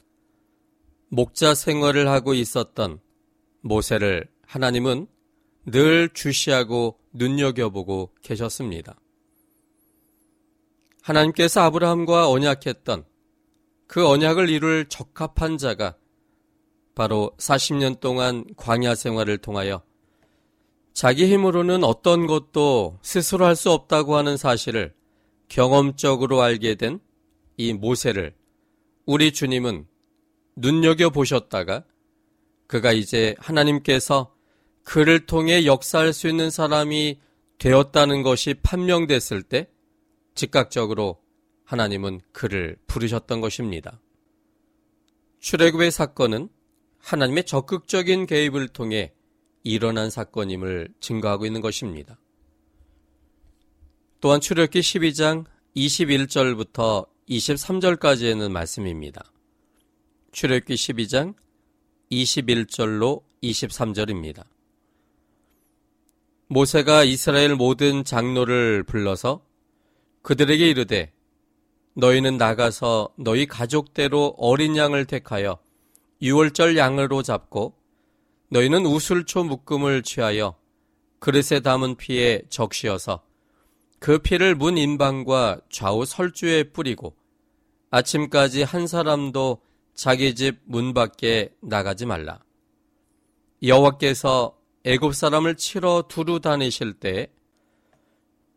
목자 1.10 1.56
생활을 1.56 2.08
하고 2.08 2.34
있었던 2.34 3.00
모세를 3.62 4.30
하나님은 4.46 5.08
늘 5.66 6.10
주시하고 6.14 7.00
눈여겨보고 7.14 8.14
계셨습니다. 8.22 9.00
하나님께서 11.02 11.62
아브라함과 11.62 12.30
언약했던 12.30 13.06
그 13.88 14.08
언약을 14.08 14.50
이룰 14.50 14.88
적합한 14.90 15.58
자가 15.58 15.96
바로 16.96 17.32
40년 17.38 18.00
동안 18.00 18.46
광야 18.58 18.96
생활을 18.96 19.38
통하여 19.38 19.82
자기 20.94 21.32
힘으로는 21.32 21.84
어떤 21.84 22.28
것도 22.28 23.00
스스로 23.02 23.46
할 23.46 23.56
수 23.56 23.72
없다고 23.72 24.16
하는 24.16 24.38
사실을 24.38 24.94
경험적으로 25.48 26.42
알게 26.42 26.76
된 26.76 27.00
이 27.58 27.74
모세를 27.74 28.36
우리 29.06 29.34
주님은 29.34 29.88
눈여겨 30.56 31.10
보셨다가 31.10 31.84
그가 32.68 32.92
이제 32.94 33.36
하나님께서 33.40 34.36
그를 34.84 35.26
통해 35.26 35.66
역사할 35.66 36.14
수 36.14 36.28
있는 36.28 36.52
사람이 36.52 37.20
되었다는 37.58 38.22
것이 38.22 38.54
판명됐을 38.54 39.42
때 39.42 39.70
즉각적으로 40.36 41.20
하나님은 41.68 42.22
그를 42.32 42.78
부르셨던 42.88 43.42
것입니다. 43.42 44.00
출애굽의 45.40 45.92
사건은 45.92 46.48
하나님의 46.98 47.46
적극적인 47.46 48.26
개입을 48.26 48.70
통해 48.70 49.14
일어난 49.64 50.10
사건임을 50.10 50.88
증거하고 51.02 51.46
있는 51.46 51.60
것입니다. 51.60 52.18
또한 54.22 54.40
출애굽기 54.40 54.80
12장 54.80 55.44
21절부터 55.76 57.10
23절까지의 57.28 58.50
말씀입니다. 58.50 59.30
출애굽기 60.32 60.74
12장 60.74 61.36
21절로 62.10 63.24
23절입니다. 63.44 64.46
모세가 66.48 67.04
이스라엘 67.04 67.56
모든 67.56 68.06
장로를 68.06 68.84
불러서 68.84 69.46
그들에게 70.22 70.70
이르되 70.70 71.17
너희는 71.98 72.38
나가서 72.38 73.10
너희 73.18 73.48
가족대로 73.48 74.36
어린 74.38 74.78
양을 74.78 75.06
택하여 75.06 75.58
유월절 76.22 76.78
양으로 76.78 77.24
잡고 77.24 77.74
너희는 78.50 78.86
우술초 78.86 79.44
묶음을 79.44 80.04
취하여 80.04 80.56
그릇에 81.18 81.60
담은 81.60 81.96
피에 81.96 82.44
적시어서 82.50 83.24
그 83.98 84.20
피를 84.20 84.54
문 84.54 84.78
인방과 84.78 85.62
좌우 85.72 86.06
설주에 86.06 86.66
뿌리고 86.72 87.16
아침까지 87.90 88.62
한 88.62 88.86
사람도 88.86 89.60
자기 89.96 90.36
집 90.36 90.60
문 90.66 90.94
밖에 90.94 91.50
나가지 91.62 92.06
말라. 92.06 92.40
여호와께서 93.64 94.56
애굽 94.84 95.16
사람을 95.16 95.56
치러 95.56 96.04
두루 96.08 96.42
다니실 96.42 96.94
때 96.94 97.32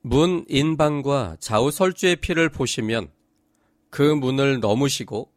문 0.02 0.44
인방과 0.48 1.36
좌우 1.40 1.70
설주의 1.70 2.16
피를 2.16 2.50
보시면 2.50 3.10
그 3.90 4.02
문을 4.02 4.60
넘으시고 4.60 5.30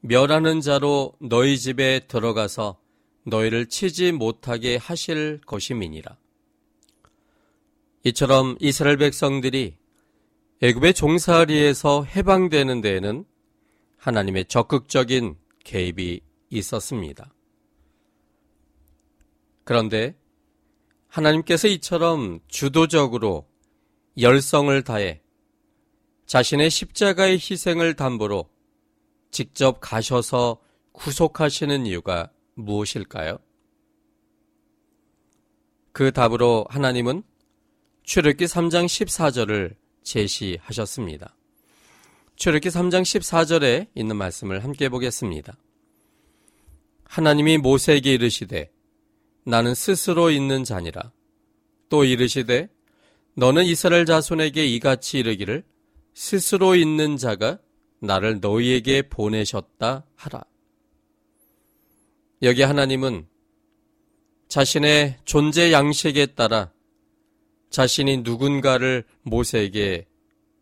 멸하는 0.00 0.60
자로 0.60 1.14
너희 1.20 1.58
집에 1.58 2.00
들어가서 2.00 2.78
너희를 3.24 3.66
치지 3.66 4.12
못하게 4.12 4.76
하실 4.76 5.40
것임이니라. 5.46 6.18
이처럼 8.04 8.56
이스라엘 8.60 8.98
백성들이 8.98 9.76
애굽의 10.60 10.94
종살이에서 10.94 12.04
해방되는 12.04 12.80
데에는 12.82 13.24
하나님의 13.96 14.44
적극적인 14.46 15.36
개입이 15.64 16.20
있었습니다. 16.50 17.32
그런데 19.64 20.14
하나님께서 21.08 21.68
이처럼 21.68 22.40
주도적으로 22.48 23.46
열성을 24.18 24.82
다해 24.82 25.23
자신의 26.26 26.70
십자가의 26.70 27.34
희생을 27.34 27.94
담보로 27.94 28.48
직접 29.30 29.78
가셔서 29.80 30.60
구속하시는 30.92 31.86
이유가 31.86 32.30
무엇일까요? 32.54 33.38
그 35.92 36.12
답으로 36.12 36.66
하나님은 36.70 37.22
출애기 38.04 38.44
3장 38.46 38.86
14절을 38.86 39.76
제시하셨습니다. 40.02 41.36
출애기 42.36 42.68
3장 42.68 43.02
14절에 43.02 43.88
있는 43.94 44.16
말씀을 44.16 44.64
함께 44.64 44.88
보겠습니다. 44.88 45.56
하나님이 47.04 47.58
모세에게 47.58 48.14
이르시되 48.14 48.70
나는 49.44 49.74
스스로 49.74 50.30
있는 50.30 50.64
자니라. 50.64 51.12
또 51.88 52.04
이르시되 52.04 52.68
너는 53.34 53.64
이스라엘 53.64 54.04
자손에게 54.04 54.66
이같이 54.66 55.18
이르기를 55.18 55.64
스스로 56.14 56.76
있는 56.76 57.16
자가 57.16 57.58
나를 58.00 58.40
너희에게 58.40 59.02
보내셨다 59.08 60.06
하라. 60.14 60.44
여기 62.42 62.62
하나님은 62.62 63.26
자신의 64.48 65.18
존재 65.24 65.72
양식에 65.72 66.26
따라 66.26 66.72
자신이 67.70 68.18
누군가를 68.18 69.04
모세에게 69.22 70.06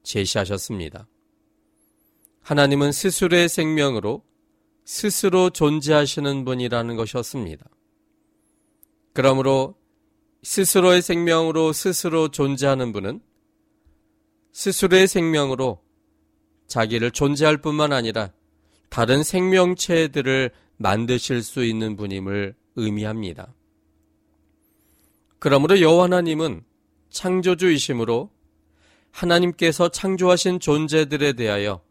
제시하셨습니다. 0.03 1.07
하나님은 2.41 2.93
스스로의 2.93 3.49
생명으로 3.49 4.25
스스로 4.85 5.51
존재하시는 5.51 6.45
분이라는 6.45 6.97
것이었습니다. 6.97 7.67
그러므로 9.13 9.77
스스로의 10.43 11.03
생명으로 11.03 11.73
스스로 11.73 12.29
존재하는 12.29 12.93
분은 12.93 13.21
스스로의 14.53 15.09
생명으로 15.09 15.83
자기를 16.67 17.11
존재할 17.11 17.59
뿐만 17.59 17.93
아니라 17.93 18.33
다른 18.89 19.23
생명체들을 19.23 20.51
만드실 20.77 21.43
수 21.43 21.65
있는 21.65 21.97
분임을 21.97 22.55
의미합니다. 22.77 23.55
그러므로 25.39 25.81
여호와 25.81 26.05
하나님은 26.05 26.63
창조주이심으로 27.11 28.31
하나님께서 29.11 29.89
창조하신 29.89 30.61
존재들에 30.61 31.35
대하여 31.35 31.83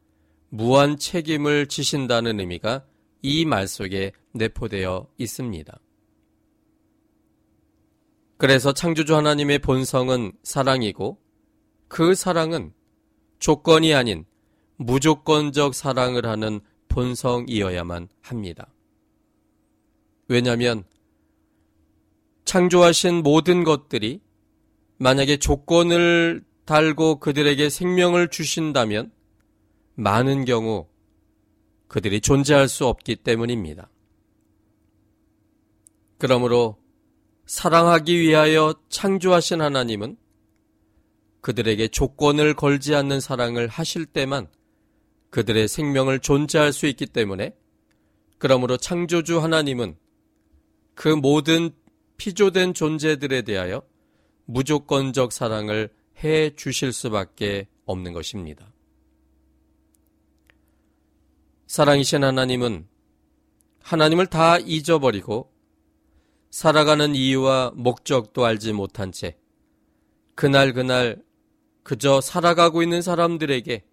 무한 0.49 0.97
책임을 0.97 1.67
지신다는 1.67 2.39
의미가 2.39 2.85
이 3.21 3.45
말 3.45 3.67
속에 3.67 4.11
내포되어 4.33 5.07
있습니다. 5.17 5.79
그래서 8.37 8.73
창조주 8.73 9.15
하나님의 9.15 9.59
본성은 9.59 10.33
사랑이고 10.41 11.20
그 11.91 12.15
사랑은 12.15 12.73
조건이 13.39 13.93
아닌 13.93 14.23
무조건적 14.77 15.75
사랑을 15.75 16.25
하는 16.25 16.61
본성이어야만 16.87 18.07
합니다. 18.21 18.73
왜냐하면 20.29 20.85
창조하신 22.45 23.23
모든 23.23 23.65
것들이 23.65 24.21
만약에 24.99 25.35
조건을 25.35 26.45
달고 26.63 27.19
그들에게 27.19 27.69
생명을 27.69 28.29
주신다면 28.29 29.11
많은 29.95 30.45
경우 30.45 30.87
그들이 31.89 32.21
존재할 32.21 32.69
수 32.69 32.87
없기 32.87 33.17
때문입니다. 33.17 33.89
그러므로 36.17 36.77
사랑하기 37.47 38.17
위하여 38.17 38.75
창조하신 38.87 39.59
하나님은 39.59 40.20
그들에게 41.41 41.87
조건을 41.89 42.53
걸지 42.53 42.95
않는 42.95 43.19
사랑을 43.19 43.67
하실 43.67 44.05
때만 44.05 44.47
그들의 45.31 45.67
생명을 45.67 46.19
존재할 46.19 46.71
수 46.71 46.85
있기 46.87 47.07
때문에 47.07 47.55
그러므로 48.37 48.77
창조주 48.77 49.39
하나님은 49.39 49.97
그 50.93 51.07
모든 51.07 51.71
피조된 52.17 52.73
존재들에 52.73 53.41
대하여 53.43 53.81
무조건적 54.45 55.31
사랑을 55.31 55.89
해 56.23 56.55
주실 56.55 56.91
수밖에 56.91 57.67
없는 57.85 58.13
것입니다. 58.13 58.71
사랑이신 61.67 62.23
하나님은 62.23 62.87
하나님을 63.79 64.27
다 64.27 64.57
잊어버리고 64.59 65.51
살아가는 66.49 67.15
이유와 67.15 67.71
목적도 67.75 68.45
알지 68.45 68.73
못한 68.73 69.11
채 69.11 69.37
그날 70.35 70.73
그날 70.73 71.23
그저 71.91 72.21
살아가고 72.21 72.83
있는 72.83 73.01
사람들에게 73.01 73.83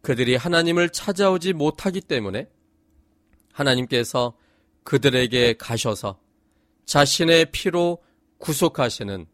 그들이 0.00 0.34
하나님을 0.34 0.88
찾아오지 0.88 1.52
못하기 1.52 2.00
때문에 2.00 2.48
하나님께서 3.52 4.34
그들에게 4.82 5.58
가셔서 5.58 6.18
자신의 6.86 7.52
피로 7.52 8.02
구속하시는 8.38 9.26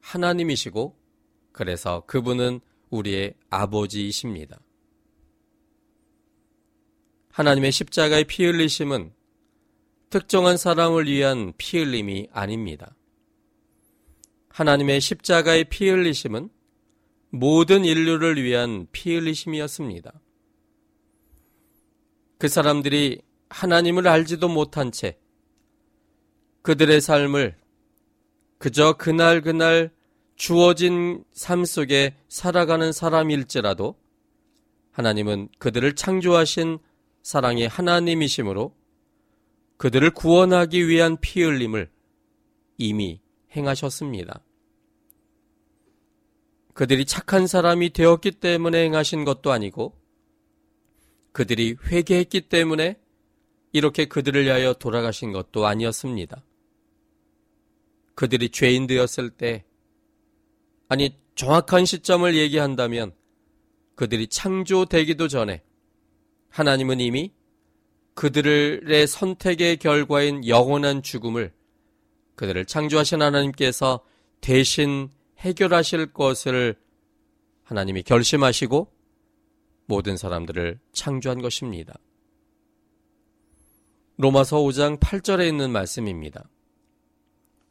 하나님이시고 0.00 0.96
그래서 1.50 2.04
그분은 2.06 2.60
우리의 2.90 3.34
아버지이십니다. 3.50 4.60
하나님의 7.32 7.72
십자가의 7.72 8.26
피 8.26 8.44
흘리심은 8.44 9.12
특정한 10.10 10.56
사람을 10.56 11.06
위한 11.08 11.52
피 11.58 11.78
흘림이 11.78 12.28
아닙니다. 12.30 12.94
하나님의 14.50 15.00
십자가의 15.00 15.64
피 15.64 15.88
흘리심은 15.88 16.50
모든 17.30 17.84
인류를 17.84 18.42
위한 18.42 18.86
피 18.92 19.14
흘리심이었습니다. 19.14 20.12
그 22.38 22.48
사람들이 22.48 23.20
하나님을 23.50 24.06
알지도 24.06 24.48
못한 24.48 24.92
채 24.92 25.18
그들의 26.62 27.00
삶을 27.00 27.56
그저 28.58 28.94
그날 28.94 29.40
그날 29.40 29.90
주어진 30.36 31.24
삶 31.32 31.64
속에 31.64 32.16
살아가는 32.28 32.92
사람일지라도 32.92 33.96
하나님은 34.92 35.48
그들을 35.58 35.94
창조하신 35.94 36.78
사랑의 37.22 37.68
하나님이시므로 37.68 38.74
그들을 39.76 40.10
구원하기 40.10 40.88
위한 40.88 41.16
피 41.20 41.42
흘림을 41.42 41.90
이미 42.78 43.20
행하셨습니다. 43.54 44.42
그들이 46.78 47.06
착한 47.06 47.48
사람이 47.48 47.90
되었기 47.90 48.30
때문에 48.30 48.84
행하신 48.84 49.24
것도 49.24 49.50
아니고 49.50 49.98
그들이 51.32 51.74
회개했기 51.84 52.42
때문에 52.42 53.00
이렇게 53.72 54.04
그들을 54.04 54.44
위하여 54.44 54.74
돌아가신 54.74 55.32
것도 55.32 55.66
아니었습니다. 55.66 56.40
그들이 58.14 58.50
죄인 58.50 58.86
되었을 58.86 59.30
때, 59.30 59.64
아니, 60.88 61.18
정확한 61.34 61.84
시점을 61.84 62.32
얘기한다면 62.36 63.12
그들이 63.96 64.28
창조되기도 64.28 65.26
전에 65.26 65.64
하나님은 66.48 67.00
이미 67.00 67.32
그들의 68.14 69.04
선택의 69.08 69.78
결과인 69.78 70.46
영원한 70.46 71.02
죽음을 71.02 71.52
그들을 72.36 72.66
창조하신 72.66 73.20
하나님께서 73.20 74.04
대신 74.40 75.10
해결하실 75.38 76.12
것을 76.12 76.76
하나님이 77.64 78.02
결심하시고 78.02 78.92
모든 79.86 80.16
사람들을 80.16 80.80
창조한 80.92 81.40
것입니다. 81.40 81.98
로마서 84.16 84.58
5장 84.58 84.98
8절에 84.98 85.46
있는 85.46 85.70
말씀입니다. 85.70 86.48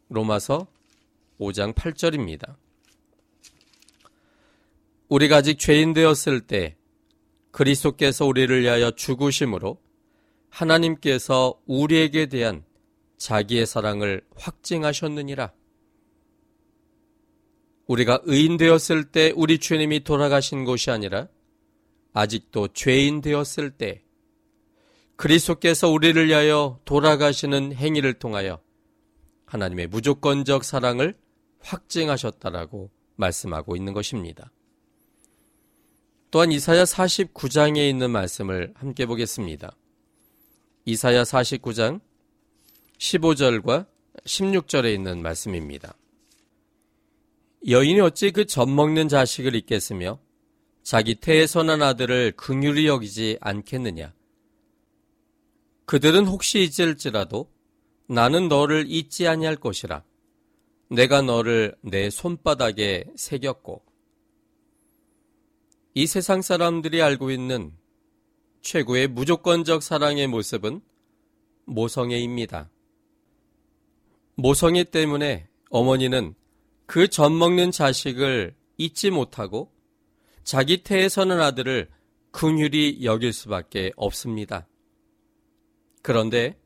로마서 0.10 0.68
5장 1.40 1.74
8절입니다. 1.74 2.56
우리가 5.10 5.38
아직 5.38 5.60
죄인 5.60 5.94
되었을 5.94 6.42
때 6.42 6.78
그리스도께서 7.52 8.26
우리를 8.26 8.62
위하여 8.62 8.92
죽으심으로 8.92 9.82
하나님께서 10.50 11.60
우리에게 11.66 12.28
대한 12.28 12.64
자기의 13.18 13.66
사랑을 13.66 14.22
확증하셨느니라. 14.36 15.52
우리가 17.88 18.22
의인 18.26 18.58
되었을 18.58 19.06
때 19.06 19.34
우리 19.36 19.60
주님이 19.60 20.04
돌아가신 20.04 20.66
것이 20.66 20.92
아니라 20.92 21.28
아직도 22.14 22.70
죄인 22.70 23.22
되었을 23.22 23.72
때 23.72 24.04
그리스도께서 25.16 25.90
우리를 25.90 26.28
위하여 26.28 26.80
돌아가시는 26.86 27.74
행위를 27.74 28.14
통하여 28.14 28.62
하나님의 29.46 29.88
무조건적 29.88 30.64
사랑을 30.64 31.18
확증하셨다라고 31.60 32.92
말씀하고 33.16 33.76
있는 33.76 33.94
것입니다. 33.94 34.52
또한 36.30 36.52
이사야 36.52 36.84
49장에 36.84 37.90
있는 37.90 38.12
말씀을 38.12 38.74
함께 38.76 39.06
보겠습니다. 39.06 39.76
이사야 40.86 41.24
49장 41.24 42.02
15절과 42.98 43.88
16절에 44.26 44.94
있는 44.94 45.22
말씀입니다. 45.22 45.96
여인이 47.66 48.00
어찌 48.02 48.32
그 48.32 48.46
젖 48.46 48.70
먹는 48.70 49.08
자식을 49.08 49.56
잊겠으며 49.56 50.20
자기 50.84 51.16
태에 51.16 51.48
선한 51.48 51.82
아들을 51.82 52.34
긍휼히 52.38 52.88
여기지 52.88 53.38
않겠느냐. 53.42 54.14
그들은 55.86 56.28
혹시 56.28 56.60
잊을지라도 56.60 57.52
나는 58.08 58.48
너를 58.48 58.86
잊지 58.88 59.28
아니할 59.28 59.56
것이라. 59.58 60.04
내가 60.90 61.22
너를 61.22 61.76
내 61.82 62.10
손바닥에 62.10 63.06
새겼고 63.16 63.84
이 65.94 66.08
세상 66.08 66.42
사람들이 66.42 67.02
알고 67.02 67.32
있는 67.32 67.74
최고의 68.62 69.08
무조건적 69.08 69.84
사랑의 69.84 70.28
모습은 70.28 70.82
모성애입니다. 71.66 72.70
모성애 74.36 74.84
때문에 74.86 75.50
어머니는 75.70 76.36
그 76.88 77.08
젖 77.08 77.32
먹는 77.32 77.72
자식을 77.72 78.56
잊지 78.78 79.12
못하고 79.12 79.72
자기 80.44 80.84
태에 80.84 81.10
서는 81.10 81.40
아들을 81.42 81.90
긍휼히 82.32 83.00
여길 83.04 83.34
수밖에 83.34 83.92
없습니다. 83.96 84.68
그런데 86.02 86.58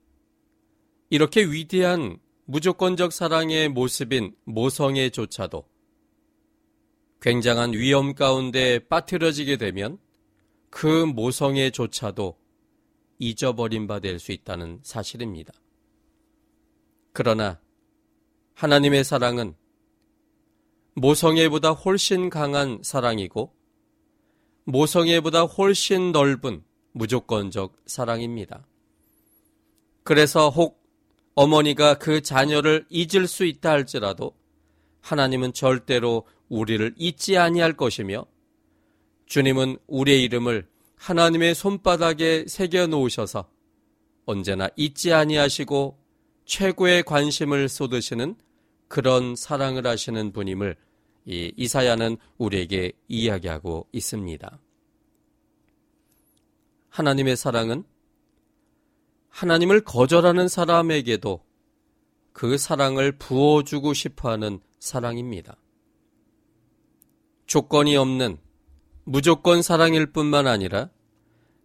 이렇게 1.09 1.43
위대한 1.43 2.17
무조건적 2.45 3.11
사랑의 3.11 3.69
모습인 3.69 4.35
모성애조차도 4.45 5.67
굉장한 7.21 7.73
위험 7.73 8.13
가운데 8.13 8.79
빠뜨려지게 8.79 9.57
되면 9.57 9.97
그 10.69 11.05
모성애조차도 11.05 12.37
잊어버린 13.19 13.87
바 13.87 13.99
될 13.99 14.19
수 14.19 14.31
있다는 14.31 14.79
사실입니다. 14.83 15.53
그러나 17.13 17.59
하나님의 18.53 19.03
사랑은 19.03 19.55
모성애보다 20.93 21.71
훨씬 21.71 22.29
강한 22.29 22.79
사랑이고 22.83 23.53
모성애보다 24.65 25.43
훨씬 25.43 26.11
넓은 26.11 26.63
무조건적 26.91 27.75
사랑입니다. 27.85 28.67
그래서 30.03 30.49
혹 30.49 30.81
어머니가 31.35 31.95
그 31.95 32.21
자녀를 32.21 32.85
잊을 32.89 33.27
수 33.27 33.45
있다 33.45 33.71
할지라도 33.71 34.35
하나님은 34.99 35.53
절대로 35.53 36.27
우리를 36.49 36.93
잊지 36.97 37.37
아니할 37.37 37.73
것이며 37.73 38.25
주님은 39.25 39.77
우리의 39.87 40.23
이름을 40.23 40.67
하나님의 40.97 41.55
손바닥에 41.55 42.45
새겨 42.47 42.87
놓으셔서 42.87 43.49
언제나 44.25 44.69
잊지 44.75 45.13
아니하시고 45.13 45.97
최고의 46.45 47.03
관심을 47.03 47.69
쏟으시는 47.69 48.35
그런 48.91 49.37
사랑을 49.37 49.87
하시는 49.87 50.33
분임을 50.33 50.75
이 51.25 51.53
이사야는 51.55 52.17
우리에게 52.37 52.91
이야기하고 53.07 53.87
있습니다. 53.93 54.59
하나님의 56.89 57.37
사랑은 57.37 57.85
하나님을 59.29 59.85
거절하는 59.85 60.49
사람에게도 60.49 61.41
그 62.33 62.57
사랑을 62.57 63.13
부어주고 63.13 63.93
싶어 63.93 64.29
하는 64.29 64.59
사랑입니다. 64.79 65.55
조건이 67.45 67.95
없는 67.95 68.39
무조건 69.05 69.61
사랑일 69.61 70.07
뿐만 70.07 70.47
아니라 70.47 70.89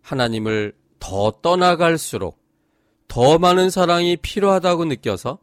하나님을 0.01 0.77
더 1.01 1.33
떠나갈수록 1.43 2.41
더 3.09 3.41
많은 3.41 3.71
사랑이 3.71 4.17
필요하다고 4.17 4.85
느껴서 4.85 5.41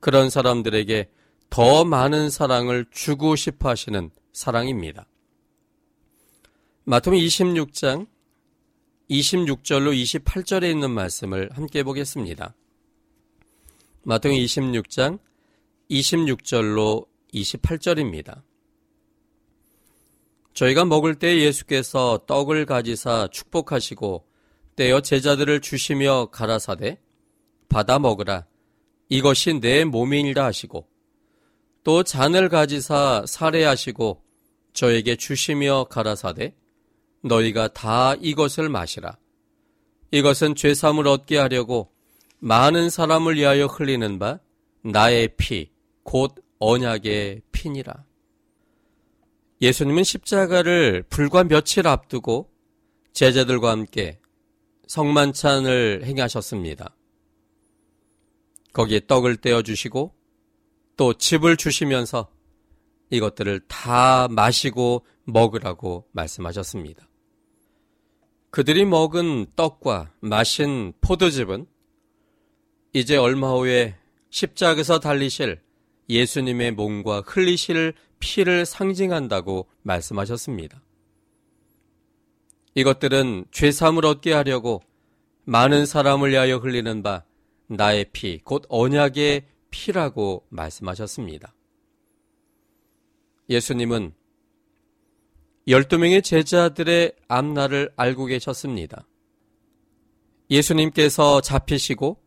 그런 0.00 0.28
사람들에게 0.28 1.08
더 1.50 1.84
많은 1.84 2.30
사랑을 2.30 2.86
주고 2.92 3.34
싶어 3.34 3.70
하시는 3.70 4.10
사랑입니다. 4.32 5.08
마태복 6.84 7.18
26장 7.18 8.06
26절로 9.10 9.92
28절에 9.92 10.70
있는 10.70 10.92
말씀을 10.92 11.50
함께 11.52 11.82
보겠습니다. 11.82 12.54
마태복 14.04 14.38
26장 14.38 15.18
26절로 15.90 17.08
28절입니다. 17.34 18.42
저희가 20.54 20.84
먹을 20.84 21.16
때 21.16 21.40
예수께서 21.40 22.20
떡을 22.28 22.64
가지사 22.64 23.28
축복하시고 23.32 24.24
떼어 24.76 25.00
제자들을 25.00 25.60
주시며 25.60 26.28
가라사대 26.30 27.00
받아 27.68 27.98
먹으라 27.98 28.46
이것이 29.08 29.58
내 29.60 29.84
몸이니라 29.84 30.44
하시고 30.44 30.86
또 31.82 32.02
잔을 32.02 32.48
가지사 32.48 33.24
살해하시고 33.26 34.22
저에게 34.72 35.16
주시며 35.16 35.84
가라사대 35.84 36.54
너희가 37.22 37.68
다 37.68 38.14
이것을 38.14 38.68
마시라. 38.68 39.18
이것은 40.10 40.54
죄삼을 40.54 41.06
얻게 41.06 41.38
하려고 41.38 41.92
많은 42.38 42.90
사람을 42.90 43.36
위하여 43.36 43.66
흘리는 43.66 44.18
바 44.18 44.40
나의 44.82 45.36
피, 45.36 45.70
곧 46.02 46.34
언약의 46.58 47.42
피니라. 47.52 48.04
예수님은 49.60 50.04
십자가를 50.04 51.04
불과 51.10 51.44
며칠 51.44 51.86
앞두고 51.86 52.50
제자들과 53.12 53.70
함께 53.70 54.18
성만찬을 54.86 56.02
행하셨습니다. 56.04 56.96
거기에 58.72 59.00
떡을 59.06 59.36
떼어 59.36 59.62
주시고 59.62 60.14
또 61.00 61.14
집을 61.14 61.56
주시면서 61.56 62.28
이것들을 63.08 63.60
다 63.68 64.28
마시고 64.28 65.06
먹으라고 65.24 66.06
말씀하셨습니다. 66.12 67.08
그들이 68.50 68.84
먹은 68.84 69.46
떡과 69.56 70.12
마신 70.20 70.92
포도즙은 71.00 71.64
이제 72.92 73.16
얼마 73.16 73.50
후에 73.50 73.96
십자가에서 74.28 74.98
달리실 74.98 75.62
예수님의 76.10 76.72
몸과 76.72 77.22
흘리실 77.24 77.94
피를 78.18 78.66
상징한다고 78.66 79.70
말씀하셨습니다. 79.80 80.82
이것들은 82.74 83.46
죄삼을 83.50 84.04
얻게 84.04 84.34
하려고 84.34 84.82
많은 85.44 85.86
사람을 85.86 86.32
위하여 86.32 86.58
흘리는 86.58 87.02
바 87.02 87.24
나의 87.68 88.10
피, 88.12 88.38
곧 88.44 88.64
언약의 88.68 89.46
피라고 89.70 90.46
말씀하셨습니다. 90.48 91.54
예수님은 93.48 94.12
12명의 95.66 96.22
제자들의 96.24 97.12
앞날을 97.28 97.92
알고 97.96 98.26
계셨습니다. 98.26 99.06
예수님께서 100.50 101.40
잡히시고 101.40 102.20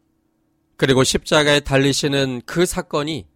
그리고 0.75 1.03
십자가에 1.03 1.59
달리시는 1.59 2.41
그 2.45 2.65
사건이 2.65 3.27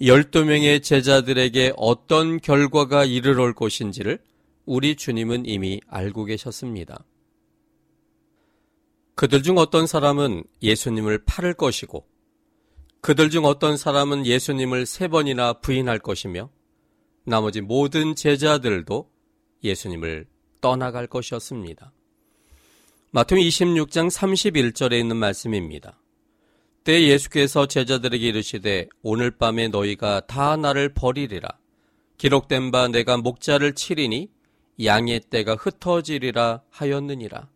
12명의 0.00 0.82
제자들에게 0.82 1.72
어떤 1.76 2.40
결과가 2.40 3.04
이르러올 3.04 3.54
것인지를 3.54 4.18
우리 4.64 4.96
주님은 4.96 5.46
이미 5.46 5.80
알고 5.88 6.24
계셨습니다. 6.26 7.04
그들 9.14 9.42
중 9.42 9.58
어떤 9.58 9.86
사람은 9.86 10.44
예수님을 10.62 11.24
팔을 11.24 11.54
것이고 11.54 12.06
그들 13.00 13.30
중 13.30 13.44
어떤 13.44 13.76
사람은 13.76 14.26
예수님을 14.26 14.86
세 14.86 15.08
번이나 15.08 15.54
부인할 15.54 15.98
것이며 15.98 16.50
나머지 17.24 17.60
모든 17.60 18.14
제자들도 18.14 19.10
예수님을 19.62 20.26
떠나갈 20.60 21.06
것이었습니다. 21.06 21.92
마태음 23.10 23.40
26장 23.40 24.10
31절에 24.10 24.98
있는 24.98 25.16
말씀입니다. 25.16 25.98
때 26.84 27.02
예수께서 27.04 27.66
제자들에게 27.66 28.26
이르시되 28.26 28.88
오늘 29.02 29.30
밤에 29.30 29.68
너희가 29.68 30.26
다 30.26 30.56
나를 30.56 30.94
버리리라. 30.94 31.48
기록된 32.16 32.70
바 32.70 32.88
내가 32.88 33.16
목자를 33.16 33.74
치리니 33.74 34.30
양의 34.82 35.20
때가 35.30 35.54
흩어지리라 35.54 36.62
하였느니라. 36.70 37.48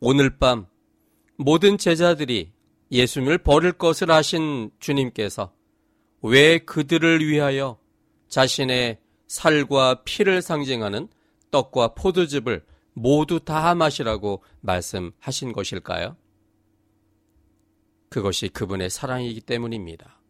오늘 0.00 0.38
밤 0.38 0.66
모든 1.36 1.78
제자들이 1.78 2.52
예수님을 2.90 3.38
버릴 3.38 3.72
것을 3.72 4.10
아신 4.10 4.70
주님께서 4.80 5.52
왜 6.22 6.58
그들을 6.58 7.26
위하여 7.26 7.78
자신의 8.28 8.98
살과 9.26 10.02
피를 10.04 10.42
상징하는 10.42 11.08
떡과 11.50 11.94
포도즙을 11.94 12.64
모두 12.92 13.40
다 13.40 13.74
마시라고 13.74 14.42
말씀하신 14.60 15.52
것일까요? 15.52 16.16
그것이 18.08 18.48
그분의 18.48 18.90
사랑이기 18.90 19.40
때문입니다. 19.40 20.20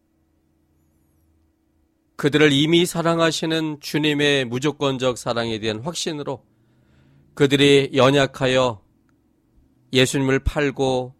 그들을 2.16 2.52
이미 2.52 2.84
사랑하시는 2.84 3.80
주님의 3.80 4.44
무조건적 4.44 5.16
사랑에 5.16 5.58
대한 5.58 5.80
확신으로 5.80 6.44
그들이 7.32 7.92
연약하여 7.94 8.84
예수님을 9.94 10.40
팔고 10.40 11.14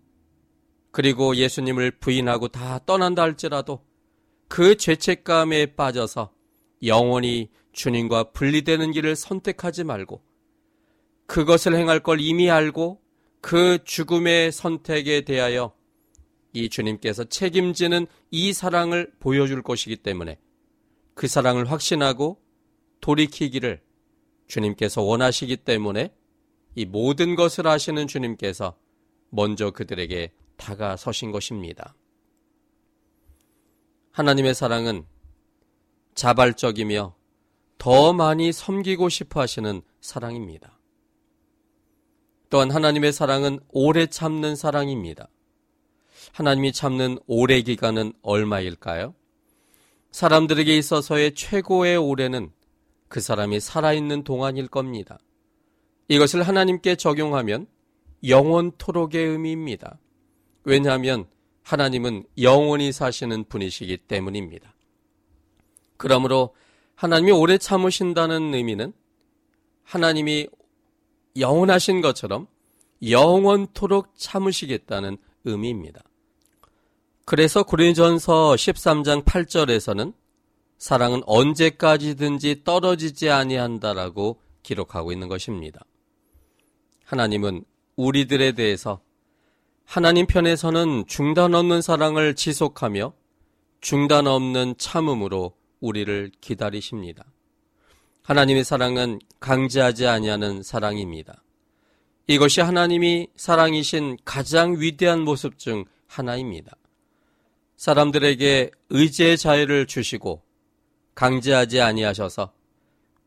그리고 0.90 1.36
예수님을 1.36 1.92
부인하고 1.92 2.48
다 2.48 2.80
떠난다 2.84 3.22
할지라도 3.22 3.84
그 4.48 4.76
죄책감에 4.76 5.76
빠져서 5.76 6.32
영원히 6.84 7.50
주님과 7.72 8.32
분리되는 8.32 8.90
길을 8.92 9.14
선택하지 9.14 9.84
말고 9.84 10.22
그것을 11.26 11.76
행할 11.76 12.00
걸 12.00 12.20
이미 12.20 12.50
알고 12.50 13.00
그 13.40 13.78
죽음의 13.84 14.50
선택에 14.50 15.20
대하여 15.22 15.72
이 16.52 16.68
주님께서 16.68 17.24
책임지는 17.24 18.06
이 18.30 18.52
사랑을 18.52 19.12
보여줄 19.20 19.62
것이기 19.62 19.96
때문에 19.96 20.38
그 21.14 21.28
사랑을 21.28 21.70
확신하고 21.70 22.40
돌이키기를 23.00 23.80
주님께서 24.48 25.02
원하시기 25.02 25.58
때문에 25.58 26.12
이 26.74 26.84
모든 26.84 27.36
것을 27.36 27.68
아시는 27.68 28.08
주님께서 28.08 28.76
먼저 29.30 29.70
그들에게 29.70 30.32
다가서신 30.60 31.32
것입니다. 31.32 31.94
하나님의 34.12 34.54
사랑은 34.54 35.06
자발적이며 36.14 37.14
더 37.78 38.12
많이 38.12 38.52
섬기고 38.52 39.08
싶어 39.08 39.40
하시는 39.40 39.82
사랑입니다. 40.00 40.78
또한 42.50 42.70
하나님의 42.70 43.12
사랑은 43.12 43.60
오래 43.68 44.06
참는 44.06 44.56
사랑입니다. 44.56 45.28
하나님이 46.32 46.72
참는 46.72 47.18
오래 47.26 47.62
기간은 47.62 48.12
얼마일까요? 48.22 49.14
사람들에게 50.10 50.76
있어서의 50.76 51.34
최고의 51.34 51.96
오래는 51.96 52.52
그 53.08 53.20
사람이 53.20 53.60
살아있는 53.60 54.24
동안일 54.24 54.68
겁니다. 54.68 55.18
이것을 56.08 56.42
하나님께 56.42 56.96
적용하면 56.96 57.66
영원토록의 58.26 59.24
의미입니다. 59.24 59.98
왜냐하면 60.64 61.26
하나님은 61.62 62.24
영원히 62.40 62.92
사시는 62.92 63.44
분이시기 63.44 63.96
때문입니다. 63.98 64.74
그러므로 65.96 66.54
하나님이 66.94 67.32
오래 67.32 67.58
참으신다는 67.58 68.54
의미는 68.54 68.92
하나님이 69.84 70.48
영원하신 71.38 72.00
것처럼 72.00 72.46
영원토록 73.08 74.14
참으시겠다는 74.16 75.16
의미입니다. 75.44 76.02
그래서 77.24 77.62
고린전서 77.62 78.54
13장 78.54 79.24
8절에서는 79.24 80.12
사랑은 80.78 81.22
언제까지든지 81.26 82.64
떨어지지 82.64 83.30
아니한다라고 83.30 84.40
기록하고 84.62 85.12
있는 85.12 85.28
것입니다. 85.28 85.84
하나님은 87.04 87.64
우리들에 87.96 88.52
대해서 88.52 89.00
하나님 89.90 90.24
편에서는 90.28 91.06
중단 91.08 91.52
없는 91.52 91.82
사랑을 91.82 92.36
지속하며 92.36 93.12
중단 93.80 94.28
없는 94.28 94.76
참음으로 94.78 95.56
우리를 95.80 96.30
기다리십니다. 96.40 97.24
하나님의 98.22 98.62
사랑은 98.62 99.18
강제하지 99.40 100.06
아니하는 100.06 100.62
사랑입니다. 100.62 101.42
이것이 102.28 102.60
하나님이 102.60 103.30
사랑이신 103.34 104.18
가장 104.24 104.80
위대한 104.80 105.22
모습 105.22 105.58
중 105.58 105.84
하나입니다. 106.06 106.70
사람들에게 107.76 108.70
의지의 108.90 109.38
자유를 109.38 109.86
주시고 109.86 110.40
강제하지 111.16 111.80
아니하셔서 111.80 112.52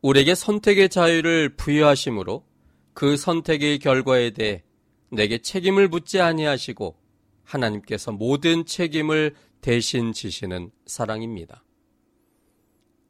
우리에게 0.00 0.34
선택의 0.34 0.88
자유를 0.88 1.56
부여하심으로 1.56 2.42
그 2.94 3.18
선택의 3.18 3.80
결과에 3.80 4.30
대해 4.30 4.62
내게 5.14 5.38
책임을 5.38 5.88
묻지 5.88 6.20
아니하시고 6.20 6.96
하나님께서 7.44 8.12
모든 8.12 8.64
책임을 8.64 9.34
대신 9.60 10.12
지시는 10.12 10.70
사랑입니다. 10.86 11.64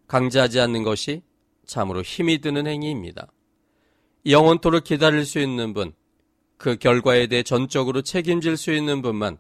강제하지 0.06 0.60
않는 0.60 0.82
것이 0.82 1.22
참으로 1.66 2.02
힘이 2.02 2.40
드는 2.40 2.66
행위입니다. 2.66 3.32
영원토록 4.26 4.84
기다릴 4.84 5.24
수 5.24 5.38
있는 5.38 5.72
분, 5.72 5.92
그 6.56 6.76
결과에 6.76 7.26
대해 7.26 7.42
전적으로 7.42 8.02
책임질 8.02 8.56
수 8.56 8.72
있는 8.72 9.02
분만 9.02 9.38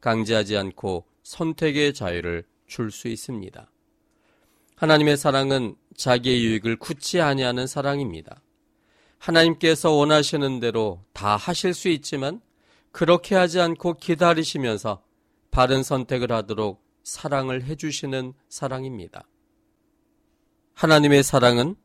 강제하지 0.00 0.56
않고 0.56 1.06
선택의 1.22 1.94
자유를 1.94 2.44
줄 2.66 2.90
수 2.90 3.08
있습니다. 3.08 3.70
하나님의 4.76 5.16
사랑은 5.16 5.76
자기의 5.96 6.44
유익을 6.44 6.76
굳지 6.76 7.20
아니하는 7.20 7.66
사랑입니다. 7.66 8.42
하나님께서 9.24 9.90
원하시는 9.90 10.60
대로 10.60 11.02
다 11.14 11.36
하실 11.36 11.72
수 11.72 11.88
있지만 11.88 12.42
그렇게 12.92 13.34
하지 13.34 13.58
않고 13.58 13.94
기다리시면서 13.94 15.02
바른 15.50 15.82
선택을 15.82 16.30
하도록 16.30 16.84
사랑을 17.02 17.64
해주시는 17.64 18.34
사랑입니다. 18.48 19.26
하나님의 20.74 21.22
사랑은 21.22 21.76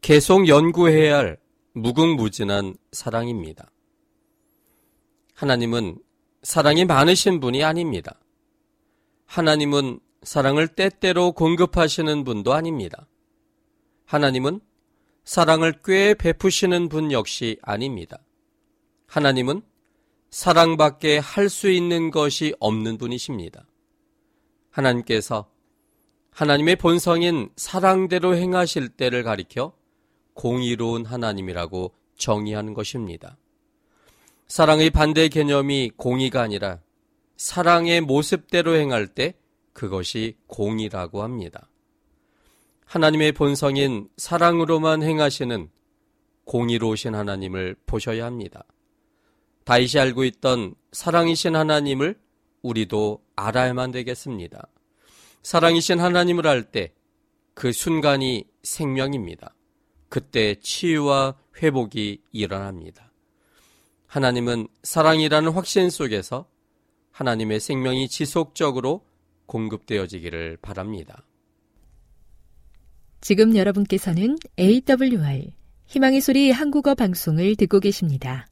계속 0.00 0.46
연구해야 0.46 1.18
할 1.18 1.38
무궁무진한 1.72 2.76
사랑입니다. 2.92 3.70
하나님은 5.34 5.98
사랑이 6.42 6.84
많으신 6.84 7.40
분이 7.40 7.64
아닙니다. 7.64 8.20
하나님은 9.26 9.98
사랑을 10.22 10.68
때때로 10.68 11.32
공급하시는 11.32 12.24
분도 12.24 12.52
아닙니다. 12.52 13.08
하나님은 14.04 14.60
사랑을 15.24 15.74
꽤 15.84 16.14
베푸시는 16.14 16.88
분 16.88 17.12
역시 17.12 17.58
아닙니다. 17.62 18.18
하나님은 19.06 19.62
사랑밖에 20.30 21.18
할 21.18 21.48
수 21.48 21.70
있는 21.70 22.10
것이 22.10 22.54
없는 22.60 22.98
분이십니다. 22.98 23.66
하나님께서 24.70 25.50
하나님의 26.30 26.76
본성인 26.76 27.50
사랑대로 27.56 28.36
행하실 28.36 28.90
때를 28.90 29.24
가리켜 29.24 29.72
공의로운 30.34 31.04
하나님이라고 31.04 31.92
정의하는 32.16 32.74
것입니다. 32.74 33.36
사랑의 34.46 34.90
반대 34.90 35.28
개념이 35.28 35.90
공의가 35.96 36.42
아니라 36.42 36.80
사랑의 37.36 38.00
모습대로 38.00 38.76
행할 38.76 39.06
때 39.08 39.34
그것이 39.72 40.36
공이라고 40.46 41.22
합니다. 41.22 41.69
하나님의 42.90 43.32
본성인 43.32 44.08
사랑으로만 44.16 45.04
행하시는 45.04 45.70
공의로우신 46.44 47.14
하나님을 47.14 47.76
보셔야 47.86 48.24
합니다. 48.26 48.64
다윗이 49.64 50.00
알고 50.00 50.24
있던 50.24 50.74
사랑이신 50.90 51.54
하나님을 51.54 52.18
우리도 52.62 53.22
알아야만 53.36 53.92
되겠습니다. 53.92 54.66
사랑이신 55.42 56.00
하나님을 56.00 56.48
알 56.48 56.72
때 56.72 56.92
그 57.54 57.72
순간이 57.72 58.44
생명입니다. 58.64 59.54
그때 60.08 60.56
치유와 60.56 61.36
회복이 61.62 62.22
일어납니다. 62.32 63.12
하나님은 64.06 64.66
사랑이라는 64.82 65.52
확신 65.52 65.90
속에서 65.90 66.48
하나님의 67.12 67.60
생명이 67.60 68.08
지속적으로 68.08 69.04
공급되어지기를 69.46 70.58
바랍니다. 70.62 71.22
지금 73.20 73.56
여러분께서는 73.56 74.36
AWR 74.58 75.50
희망의 75.86 76.20
소리 76.20 76.50
한국어 76.50 76.94
방송을 76.94 77.56
듣고 77.56 77.80
계십니다. 77.80 78.46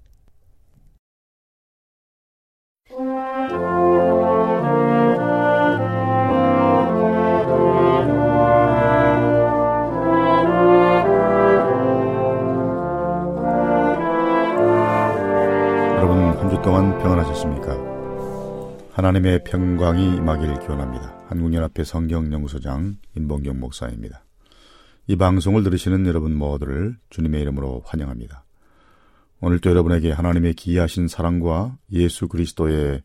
여러분 15.96 16.18
한 16.38 16.48
주 16.50 16.60
동안 16.62 16.96
평안하셨습니까? 16.98 17.76
하나님의 18.92 19.44
평광이 19.44 20.16
임하길 20.16 20.58
기원합니다. 20.60 21.18
한국연합회 21.28 21.84
성경연구소장 21.84 22.96
임봉경 23.16 23.60
목사입니다. 23.60 24.24
이 25.10 25.16
방송을 25.16 25.62
들으시는 25.62 26.04
여러분 26.06 26.36
모두를 26.36 26.98
주님의 27.08 27.40
이름으로 27.40 27.82
환영합니다. 27.86 28.44
오늘도 29.40 29.70
여러분에게 29.70 30.12
하나님의 30.12 30.52
기이하신 30.52 31.08
사랑과 31.08 31.78
예수 31.92 32.28
그리스도의 32.28 33.02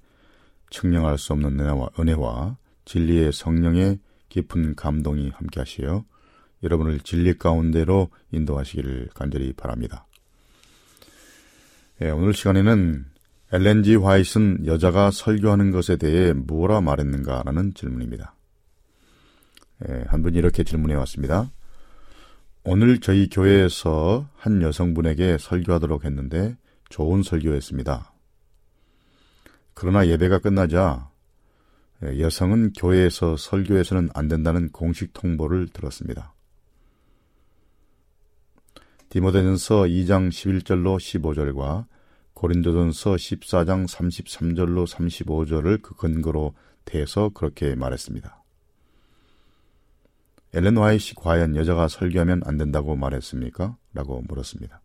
측량할 0.69 1.17
수 1.17 1.31
없는 1.31 1.61
은혜와, 1.97 2.57
진리의 2.83 3.31
성령의 3.31 3.99
깊은 4.27 4.75
감동이 4.75 5.29
함께 5.29 5.61
하시어 5.61 6.03
여러분을 6.61 6.99
진리 6.99 7.37
가운데로 7.37 8.09
인도하시기를 8.33 9.11
간절히 9.13 9.53
바랍니다. 9.53 10.05
예, 12.01 12.09
오늘 12.09 12.33
시간에는 12.33 13.05
엘렌지 13.53 13.95
화이트는 13.95 14.65
여자가 14.65 15.09
설교하는 15.09 15.71
것에 15.71 15.95
대해 15.95 16.33
무엇라 16.33 16.81
말했는가라는 16.81 17.75
질문입니다. 17.75 18.35
예, 19.87 20.03
한 20.07 20.21
분이 20.21 20.37
이렇게 20.37 20.65
질문해 20.65 20.95
왔습니다. 20.95 21.49
오늘 22.65 23.01
저희 23.01 23.27
교회에서 23.27 24.29
한 24.35 24.61
여성분에게 24.61 25.37
설교하도록 25.37 26.05
했는데 26.05 26.55
좋은 26.89 27.21
설교였습니다. 27.21 28.13
그러나 29.73 30.07
예배가 30.07 30.39
끝나자 30.39 31.11
예, 32.05 32.19
여성은 32.19 32.71
교회에서 32.71 33.35
설교해서는 33.35 34.09
안 34.13 34.29
된다는 34.29 34.69
공식 34.71 35.11
통보를 35.11 35.67
들었습니다. 35.73 36.33
디모데전서 39.09 39.83
2장 39.83 40.29
11절로 40.29 40.97
15절과 40.97 41.85
고린도전서 42.33 43.15
14장 43.15 43.87
33절로 43.89 44.87
35절을 44.87 45.81
그 45.81 45.95
근거로 45.95 46.53
대서 46.85 47.29
그렇게 47.29 47.75
말했습니다. 47.75 48.42
엘렌 50.53 50.77
화이시 50.77 51.15
과연 51.15 51.55
여자가 51.55 51.87
설교하면 51.87 52.41
안 52.45 52.57
된다고 52.57 52.95
말했습니까? 52.95 53.75
라고 53.93 54.21
물었습니다. 54.27 54.81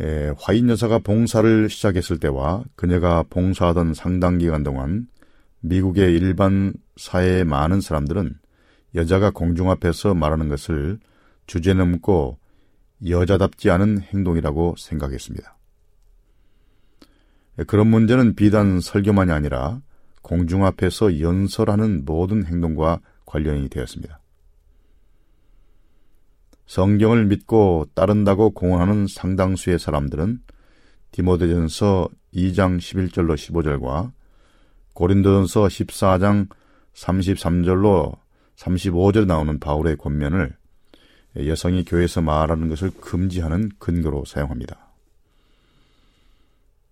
에, 0.00 0.32
화인 0.38 0.68
여사가 0.68 1.00
봉사를 1.00 1.68
시작했을 1.68 2.18
때와 2.18 2.64
그녀가 2.76 3.24
봉사하던 3.28 3.94
상당 3.94 4.38
기간 4.38 4.62
동안 4.62 5.08
미국의 5.60 6.14
일반 6.14 6.72
사회의 6.96 7.44
많은 7.44 7.80
사람들은 7.80 8.38
여자가 8.94 9.30
공중 9.30 9.70
앞에서 9.70 10.14
말하는 10.14 10.48
것을 10.48 10.98
주제넘고 11.46 12.38
여자답지 13.06 13.70
않은 13.70 14.00
행동이라고 14.02 14.76
생각했습니다. 14.78 15.56
그런 17.66 17.88
문제는 17.88 18.34
비단 18.36 18.80
설교만이 18.80 19.32
아니라 19.32 19.80
공중 20.22 20.64
앞에서 20.64 21.20
연설하는 21.20 22.04
모든 22.04 22.44
행동과 22.44 23.00
관련이 23.26 23.68
되었습니다. 23.68 24.20
성경을 26.66 27.26
믿고 27.26 27.86
따른다고 27.94 28.50
공언하는 28.50 29.06
상당수의 29.08 29.78
사람들은 29.78 30.40
디모데전서 31.12 32.08
2장 32.34 32.78
11절로 32.78 33.34
15절과 33.34 34.12
고린도전서 34.92 35.66
14장 35.66 36.48
33절로 36.94 38.18
35절에 38.56 39.26
나오는 39.26 39.58
바울의 39.58 39.96
권면을 39.96 40.56
여성이 41.46 41.84
교회에서 41.84 42.20
말하는 42.20 42.68
것을 42.68 42.90
금지하는 43.00 43.70
근거로 43.78 44.24
사용합니다. 44.24 44.88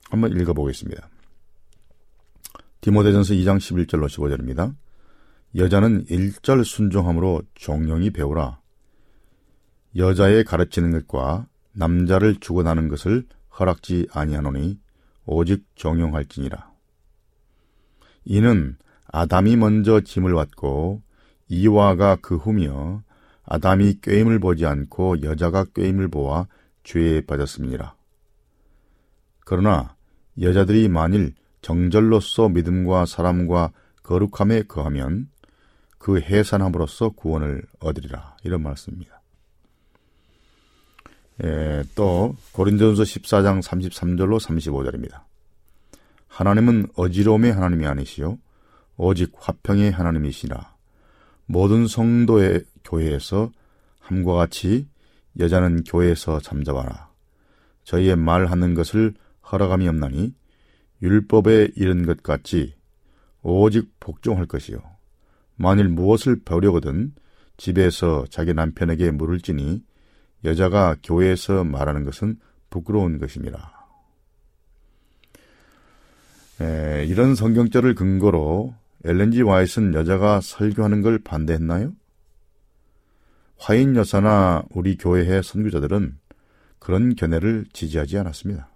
한번 0.09 0.33
읽어보겠습니다. 0.33 1.09
디모데전서 2.87 3.35
2장 3.35 3.57
11절로 3.57 4.07
15절입니다. 4.07 4.73
여자는 5.57 6.07
일절 6.09 6.65
순종함으로 6.65 7.43
종용이 7.57 8.11
배우라. 8.11 8.61
여자의 9.97 10.45
가르치는 10.45 10.93
것과 10.93 11.49
남자를 11.73 12.37
주고나는 12.37 12.87
것을 12.87 13.27
허락지 13.59 14.07
아니하노니 14.13 14.79
오직 15.25 15.65
종용할지니라. 15.75 16.71
이는 18.25 18.77
아담이 19.09 19.57
먼저 19.57 20.01
짐을 20.01 20.33
받고 20.35 21.03
이와가 21.49 22.19
그 22.23 22.37
후며 22.37 23.03
아담이 23.47 23.99
꾀임을 24.01 24.39
보지 24.39 24.65
않고 24.65 25.23
여자가 25.23 25.65
꾀임을 25.75 26.07
보아 26.07 26.47
죄에 26.85 27.23
빠졌습니다. 27.23 27.97
그러나 29.45 29.97
여자들이 30.41 30.87
만일 30.89 31.35
정절로서 31.63 32.49
믿음과 32.49 33.07
사람과 33.07 33.73
거룩함에 34.03 34.63
거하면 34.63 35.29
그 35.99 36.21
해산함으로써 36.21 37.11
구원을 37.11 37.63
얻으리라 37.81 38.37
이런 38.45 38.63
말씀입니다. 38.63 39.21
예, 41.45 41.85
또 41.95 42.37
고린도전서 42.53 43.03
14장 43.03 43.63
33절로 43.63 44.41
35절입니다. 44.41 45.23
하나님은 46.29 46.89
어지러움의 46.95 47.53
하나님이 47.53 47.87
아니시요 47.87 48.39
오직 48.97 49.33
화평의 49.37 49.91
하나님이시라. 49.91 50.75
모든 51.47 51.87
성도의 51.87 52.65
교회에서 52.85 53.51
함과 54.01 54.35
같이 54.35 54.87
여자는 55.39 55.85
교회에서 55.85 56.41
잠자와라. 56.41 57.11
저희의 57.85 58.17
말하는 58.17 58.75
것을 58.75 59.15
허락함이 59.51 59.89
없나니 59.89 60.35
율법에 61.03 61.73
이른 61.77 62.07
것 62.07 62.23
같이 62.23 62.75
오직 63.43 63.91
복종할 64.01 64.47
것이요. 64.47 64.79
만일 65.57 65.89
무엇을 65.89 66.43
배우려거든 66.45 67.15
집에서 67.57 68.25
자기 68.29 68.55
남편에게 68.55 69.11
물을지니 69.11 69.83
여자가 70.45 70.97
교회에서 71.03 71.65
말하는 71.65 72.05
것은 72.05 72.39
부끄러운 72.71 73.19
것입니다. 73.19 73.73
에, 76.61 77.05
이런 77.07 77.35
성경절을 77.35 77.95
근거로 77.95 78.75
엘렌지 79.05 79.43
와이스는 79.43 79.95
여자가 79.95 80.41
설교하는 80.41 81.03
걸 81.03 81.19
반대했나요? 81.19 81.93
화인 83.59 83.97
여사나 83.97 84.65
우리 84.71 84.97
교회의 84.97 85.43
선교자들은 85.43 86.19
그런 86.79 87.15
견해를 87.15 87.67
지지하지 87.73 88.19
않았습니다. 88.19 88.69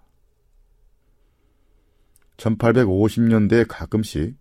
1850년대에 2.41 3.65
가끔씩 3.67 4.35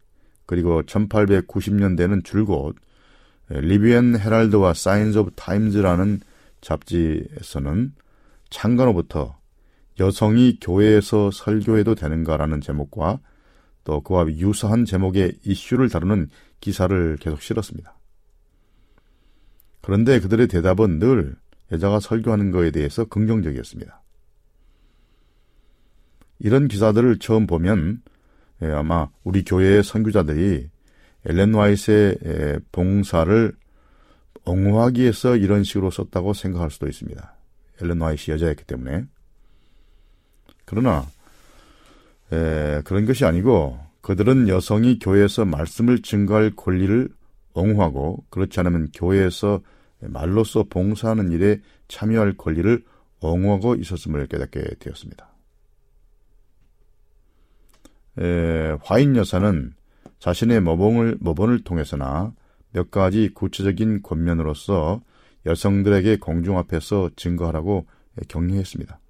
그리고 0.46 0.82
1890년대는 0.82 2.24
줄곧 2.24 2.76
Review 3.48 3.95
and 3.95 4.18
Herald와 4.18 4.74
Signs 4.74 5.18
of 5.18 5.32
Times라는 5.36 6.20
잡지에서는 6.60 7.94
창간호부터 8.50 9.38
여성이 9.98 10.58
교회에서 10.60 11.30
설교해도 11.30 11.94
되는가라는 11.94 12.60
제목과 12.60 13.20
또 13.84 14.00
그와 14.00 14.26
유사한 14.28 14.84
제목의 14.84 15.38
이슈를 15.44 15.88
다루는 15.88 16.30
기사를 16.60 17.16
계속 17.20 17.42
실었습니다. 17.42 17.96
그런데 19.80 20.20
그들의 20.20 20.48
대답은 20.48 20.98
늘 20.98 21.36
여자가 21.72 22.00
설교하는 22.00 22.50
것에 22.50 22.70
대해서 22.70 23.04
긍정적이었습니다. 23.04 23.99
이런 26.40 26.68
기사들을 26.68 27.18
처음 27.18 27.46
보면 27.46 28.02
예, 28.62 28.66
아마 28.66 29.08
우리 29.24 29.44
교회의 29.44 29.82
선교자들이 29.82 30.68
엘렌 31.26 31.54
와이스의 31.54 32.60
봉사를 32.72 33.52
옹호하기 34.44 35.02
위해서 35.02 35.36
이런 35.36 35.64
식으로 35.64 35.90
썼다고 35.90 36.32
생각할 36.32 36.70
수도 36.70 36.88
있습니다. 36.88 37.34
엘렌 37.82 38.00
와이스 38.00 38.30
여자였기 38.30 38.64
때문에. 38.64 39.04
그러나 40.64 41.06
에, 42.32 42.80
그런 42.84 43.06
것이 43.06 43.24
아니고 43.24 43.78
그들은 44.00 44.48
여성이 44.48 44.98
교회에서 44.98 45.44
말씀을 45.44 46.00
증거할 46.02 46.52
권리를 46.56 47.08
옹호하고 47.52 48.24
그렇지 48.30 48.60
않으면 48.60 48.88
교회에서 48.94 49.60
말로써 50.00 50.64
봉사하는 50.64 51.32
일에 51.32 51.60
참여할 51.88 52.34
권리를 52.38 52.82
옹호하고 53.20 53.74
있었음을 53.74 54.26
깨닫게 54.26 54.76
되었습니다. 54.78 55.29
에, 58.20 58.76
화인 58.82 59.16
여사는 59.16 59.72
자신의 60.18 60.60
모범을, 60.60 61.18
모범을 61.20 61.64
통해서나 61.64 62.32
몇 62.72 62.90
가지 62.90 63.30
구체적인 63.32 64.02
권면으로서 64.02 65.00
여성들에게 65.46 66.18
공중 66.18 66.58
앞에서 66.58 67.10
증거하라고 67.16 67.86
격려했습니다. 68.28 69.00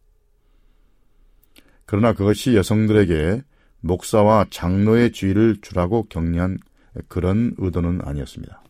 그러나 1.87 2.13
그것이 2.13 2.55
여성들에게 2.55 3.43
목사와 3.81 4.47
장로의 4.51 5.11
주의를 5.13 5.57
주라고 5.61 6.05
격려한 6.05 6.59
그런 7.09 7.55
의도는 7.59 8.01
아니었습니다. 8.05 8.63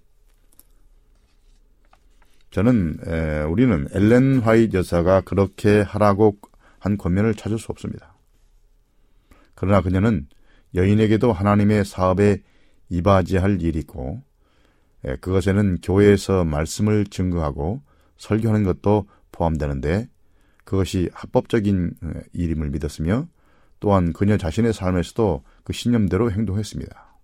저는 2.50 2.98
에, 3.06 3.42
우리는 3.42 3.86
엘렌 3.92 4.40
화이트 4.40 4.76
여사가 4.76 5.20
그렇게 5.20 5.82
하라고 5.82 6.38
한 6.78 6.96
권면을 6.96 7.34
찾을 7.34 7.58
수 7.58 7.66
없습니다. 7.70 8.09
그러나 9.60 9.82
그녀는 9.82 10.26
여인에게도 10.74 11.34
하나님의 11.34 11.84
사업에 11.84 12.42
이바지할 12.88 13.60
일이 13.60 13.80
있고 13.80 14.22
에, 15.04 15.16
그것에는 15.16 15.82
교회에서 15.82 16.44
말씀을 16.44 17.04
증거하고 17.04 17.82
설교하는 18.16 18.64
것도 18.64 19.06
포함되는데 19.32 20.08
그것이 20.64 21.10
합법적인 21.12 21.92
일임을 22.32 22.70
믿었으며 22.70 23.28
또한 23.80 24.14
그녀 24.14 24.38
자신의 24.38 24.72
삶에서도 24.72 25.44
그 25.62 25.74
신념대로 25.74 26.32
행동했습니다. 26.32 27.18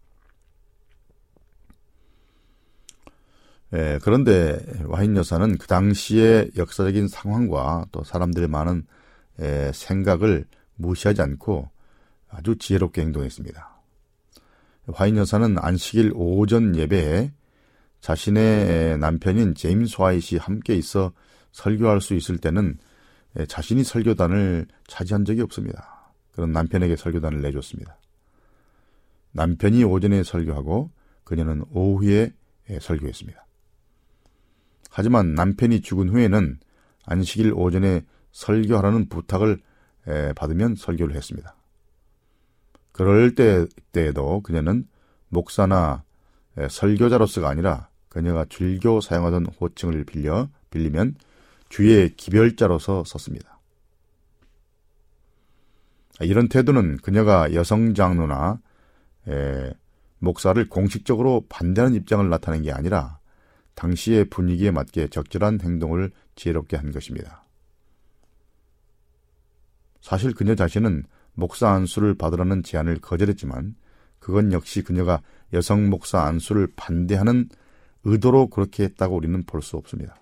예, 3.72 3.98
그런데 4.02 4.58
와인 4.84 5.16
여사는 5.16 5.56
그 5.56 5.66
당시의 5.66 6.50
역사적인 6.58 7.08
상황과 7.08 7.86
또 7.92 8.04
사람들의 8.04 8.48
많은 8.48 8.86
예, 9.40 9.70
생각을 9.72 10.44
무시하지 10.74 11.22
않고 11.22 11.70
아주 12.36 12.56
지혜롭게 12.56 13.00
행동했습니다. 13.00 13.80
화인 14.92 15.16
여사는 15.16 15.56
안식일 15.58 16.12
오전 16.14 16.76
예배에 16.76 17.32
자신의 18.00 18.98
남편인 18.98 19.54
제임스 19.54 20.00
화이시 20.00 20.36
함께 20.36 20.76
있어 20.76 21.12
설교할 21.52 22.00
수 22.00 22.14
있을 22.14 22.38
때는 22.38 22.78
예, 23.38 23.46
자신이 23.46 23.84
설교단을 23.84 24.66
차지한 24.86 25.24
적이 25.24 25.42
없습니다. 25.42 26.12
그런 26.32 26.52
남편에게 26.52 26.96
설교단을 26.96 27.40
내줬습니다. 27.40 27.98
남편이 29.32 29.84
오전에 29.84 30.22
설교하고 30.22 30.90
그녀는 31.24 31.64
오후에 31.70 32.32
예, 32.70 32.78
설교했습니다. 32.78 33.46
하지만 34.90 35.34
남편이 35.34 35.80
죽은 35.80 36.10
후에는 36.10 36.58
안식일 37.04 37.52
오전에 37.54 38.04
설교하라는 38.32 39.08
부탁을 39.08 39.58
받으면 40.36 40.76
설교를 40.76 41.16
했습니다. 41.16 41.56
그럴 42.96 43.34
때, 43.34 43.66
때에도 43.92 44.40
그녀는 44.40 44.88
목사나 45.28 46.02
설교자로서가 46.70 47.46
아니라 47.46 47.90
그녀가 48.08 48.46
즐겨 48.48 49.02
사용하던 49.02 49.44
호칭을 49.60 50.04
빌려 50.04 50.48
빌리면 50.70 51.16
주의 51.68 52.16
기별자로서 52.16 53.04
썼습니다. 53.04 53.60
이런 56.20 56.48
태도는 56.48 56.96
그녀가 56.96 57.52
여성 57.52 57.92
장로나 57.92 58.62
목사를 60.18 60.66
공식적으로 60.70 61.44
반대하는 61.50 61.94
입장을 61.96 62.26
나타낸 62.30 62.62
게 62.62 62.72
아니라 62.72 63.18
당시의 63.74 64.30
분위기에 64.30 64.70
맞게 64.70 65.08
적절한 65.08 65.60
행동을 65.60 66.12
지혜롭게 66.34 66.78
한 66.78 66.92
것입니다. 66.92 67.44
사실 70.00 70.32
그녀 70.32 70.54
자신은 70.54 71.04
목사 71.36 71.70
안수를 71.70 72.14
받으라는 72.14 72.64
제안을 72.64 72.98
거절했지만 73.00 73.76
그건 74.18 74.52
역시 74.52 74.82
그녀가 74.82 75.22
여성 75.52 75.88
목사 75.88 76.22
안수를 76.22 76.68
반대하는 76.74 77.48
의도로 78.02 78.48
그렇게 78.48 78.82
했다고 78.84 79.14
우리는 79.14 79.44
볼 79.44 79.62
수 79.62 79.76
없습니다. 79.76 80.16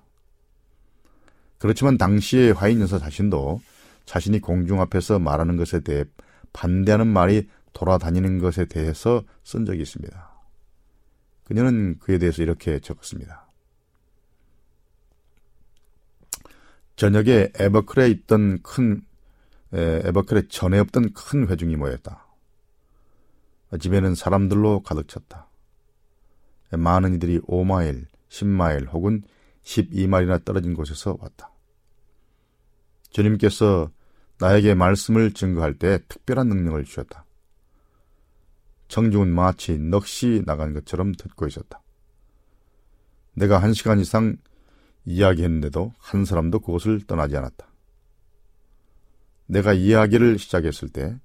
그렇지만 1.59 1.97
당시의 1.97 2.53
화인 2.53 2.81
여사 2.81 2.99
자신도 2.99 3.62
자신이 4.05 4.41
공중 4.41 4.81
앞에서 4.83 5.19
말하는 5.19 5.57
것에 5.57 5.81
대해 5.81 6.05
반대하는 6.53 7.07
말이 7.07 7.49
돌아다니는 7.73 8.39
것에 8.39 8.67
대해서 8.67 9.23
쓴 9.45 9.65
적이 9.65 9.83
있습니다. 9.83 10.31
그녀는 11.45 11.99
그에 11.99 12.19
대해서 12.19 12.43
이렇게 12.43 12.81
적었습니다. 12.81 13.47
저녁에 16.97 17.51
에버클에 17.59 18.09
있던 18.11 18.62
큰 18.62 19.03
에버클에 19.75 20.49
전에 20.49 20.79
없던 20.79 21.12
큰 21.12 21.49
회중이 21.49 21.77
모였다. 21.77 22.27
집에는 23.81 24.14
사람들로 24.14 24.83
가득 24.83 25.09
찼다. 25.09 25.49
많은 26.77 27.16
이들이 27.16 27.41
5마일, 27.41 28.07
10마일 28.29 28.89
혹은 28.93 29.22
12마일이나 29.64 30.45
떨어진 30.45 30.75
곳에서 30.75 31.16
왔다. 31.20 31.51
주님께서 33.11 33.91
나에게 34.39 34.75
말씀을 34.75 35.33
증거할 35.33 35.75
때 35.75 36.01
특별한 36.09 36.49
능력을 36.49 36.85
주셨다. 36.85 37.25
청중은 38.89 39.29
마치 39.29 39.79
넋이 39.79 40.45
나간 40.45 40.72
것처럼 40.72 41.12
듣고 41.12 41.47
있었다. 41.47 41.81
내가 43.35 43.59
한 43.59 43.72
시간 43.72 43.99
이상 43.99 44.37
이야기했는데도 45.05 45.93
한 45.99 46.25
사람도 46.25 46.61
그곳을 46.61 47.07
떠나지 47.07 47.37
않았다. 47.37 47.66
내가 49.47 49.72
이야기를 49.72 50.38
시작했을 50.38 50.88
때 50.88 51.18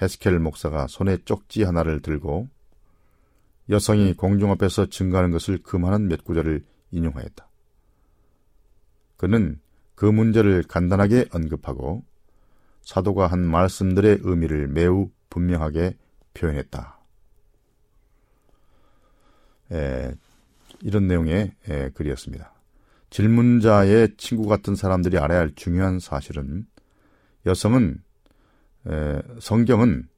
헤스켈 0.00 0.38
목사가 0.38 0.86
손에 0.86 1.18
쪽지 1.24 1.62
하나를 1.64 2.00
들고 2.00 2.48
여성이 3.70 4.14
공중 4.14 4.50
앞에서 4.50 4.86
증가하는 4.86 5.30
것을 5.30 5.62
금하는 5.62 6.08
몇 6.08 6.24
구절을 6.24 6.64
인용하였다. 6.90 7.48
그는 9.16 9.60
그 9.94 10.06
문제를 10.06 10.64
간단하게 10.64 11.26
언급하고 11.32 12.04
사도가 12.82 13.28
한 13.28 13.40
말씀들의 13.46 14.18
의미를 14.22 14.66
매우 14.66 15.10
분명하게 15.30 15.96
표현했다. 16.34 16.98
에, 19.72 20.12
이런 20.80 21.06
내용의 21.06 21.52
에, 21.68 21.90
글이었습니다. 21.90 22.52
질문자의 23.10 24.16
친구 24.16 24.48
같은 24.48 24.74
사람들이 24.74 25.18
알아야 25.18 25.38
할 25.38 25.52
중요한 25.54 26.00
사실은 26.00 26.66
여성은 27.46 28.02
에, 28.88 29.22
성경은 29.40 30.08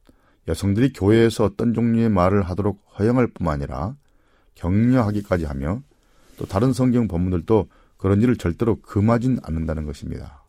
여성들이 0.47 0.93
교회에서 0.93 1.43
어떤 1.43 1.73
종류의 1.73 2.09
말을 2.09 2.43
하도록 2.43 2.83
허용할 2.99 3.27
뿐만 3.27 3.55
아니라 3.55 3.95
격려하기까지 4.55 5.45
하며 5.45 5.81
또 6.37 6.45
다른 6.45 6.73
성경 6.73 7.07
본문들도 7.07 7.69
그런 7.97 8.21
일을 8.21 8.37
절대로 8.37 8.79
금하진 8.81 9.39
않는다는 9.41 9.85
것입니다. 9.85 10.43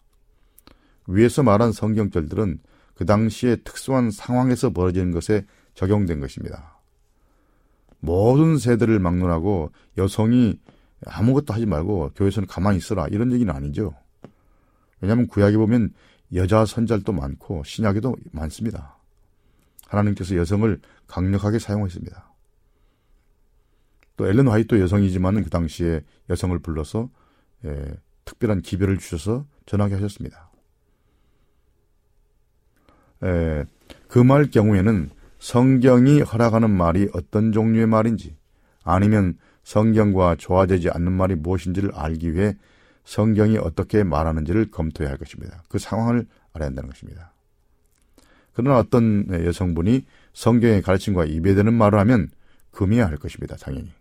위에서 1.07 1.43
말한 1.43 1.73
성경절들은 1.73 2.59
그 2.95 3.05
당시에 3.05 3.57
특수한 3.57 4.11
상황에서 4.11 4.71
벌어지는 4.71 5.13
것에 5.13 5.47
적용된 5.75 6.21
것입니다. 6.21 6.81
모든 8.01 8.59
세대를 8.59 8.99
막론하고 8.99 9.71
여성이 9.99 10.59
아무것도 11.07 11.53
하지 11.53 11.67
말고 11.67 12.13
교회에서는 12.17 12.47
가만히 12.47 12.79
있어라 12.79 13.07
이런 13.09 13.33
얘기는 13.33 13.53
아니죠. 13.53 13.95
왜냐하면 15.01 15.27
구약에 15.27 15.57
보면 15.57 15.93
여자 16.35 16.65
선잘도 16.65 17.13
많고 17.13 17.63
신약에도 17.65 18.17
많습니다. 18.33 18.97
하나님께서 19.87 20.37
여성을 20.37 20.81
강력하게 21.07 21.59
사용했습니다. 21.59 22.35
또 24.17 24.27
엘렌 24.27 24.49
화이트 24.49 24.81
여성이지만 24.81 25.43
그 25.45 25.51
당시에 25.51 26.03
여성을 26.31 26.59
불러서 26.59 27.11
예, 27.65 27.95
특별한 28.25 28.63
기별을 28.63 28.99
주셔서 28.99 29.47
전하게 29.67 29.95
하셨습니다. 29.95 30.51
예, 33.23 33.65
그말 34.09 34.51
경우에는 34.51 35.11
성경이 35.39 36.23
허락하는 36.23 36.71
말이 36.71 37.09
어떤 37.13 37.53
종류의 37.53 37.87
말인지 37.87 38.37
아니면 38.83 39.39
성경과 39.63 40.37
조화되지 40.37 40.91
않는 40.91 41.13
말이 41.13 41.35
무엇인지를 41.35 41.93
알기 41.95 42.35
위해 42.35 42.57
성경이 43.07 43.57
어떻게 43.59 44.03
말하는지를 44.03 44.71
검토해야 44.71 45.13
할 45.13 45.19
것입니다. 45.19 45.63
그 45.69 45.79
상황을 45.79 46.27
알아야 46.53 46.69
한다는 46.69 46.91
것입니다. 46.91 47.33
그러나 48.53 48.79
어떤 48.79 49.27
여성분이 49.31 50.05
성경의 50.33 50.83
가르침과 50.83 51.25
이배되는 51.27 51.73
말을 51.73 51.99
하면 52.01 52.31
금해야 52.73 53.07
할 53.07 53.17
것입니다. 53.17 53.57
당연히. 53.57 53.93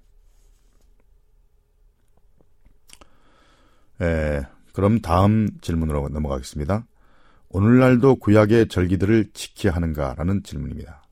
에, 4.01 4.41
그럼 4.73 4.99
다음 5.01 5.49
질문으로 5.61 6.09
넘어가겠습니다. 6.09 6.85
오늘날도 7.49 8.15
구약의 8.15 8.67
절기들을 8.69 9.31
지켜야 9.33 9.75
하는가라는 9.75 10.43
질문입니다. 10.43 11.03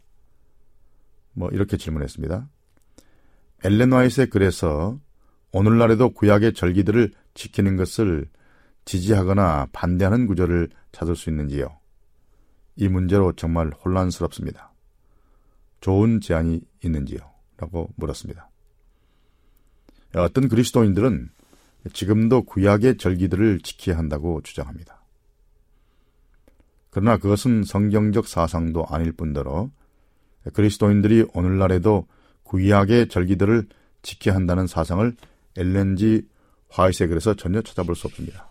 뭐 1.33 1.49
이렇게 1.49 1.77
질문했습니다. 1.77 2.49
엘렌 3.63 3.91
와이스의 3.91 4.27
글에서 4.27 4.99
오늘날에도 5.53 6.09
구약의 6.09 6.53
절기들을 6.53 7.11
지키는 7.35 7.77
것을 7.77 8.27
지지하거나 8.85 9.67
반대하는 9.71 10.25
구절을 10.25 10.69
찾을 10.91 11.15
수 11.15 11.29
있는지요? 11.29 11.77
이 12.75 12.89
문제로 12.89 13.33
정말 13.33 13.69
혼란스럽습니다. 13.69 14.73
좋은 15.79 16.21
제안이 16.21 16.61
있는지요? 16.83 17.19
라고 17.57 17.89
물었습니다. 17.95 18.49
어떤 20.15 20.49
그리스도인들은 20.49 21.29
지금도 21.93 22.43
구약의 22.43 22.97
절기들을 22.97 23.59
지켜야 23.59 23.97
한다고 23.97 24.41
주장합니다. 24.41 25.03
그러나 26.89 27.17
그것은 27.17 27.63
성경적 27.63 28.27
사상도 28.27 28.85
아닐 28.89 29.11
뿐더러 29.11 29.69
그리스도인들이 30.53 31.27
오늘날에도 31.33 32.07
구약의 32.43 33.09
절기들을 33.09 33.67
지켜야 34.01 34.35
한다는 34.35 34.65
사상을 34.65 35.15
엘렌지 35.57 36.27
화이트의 36.69 37.09
글에서 37.09 37.35
전혀 37.35 37.61
찾아볼 37.61 37.95
수 37.95 38.07
없습니다. 38.07 38.49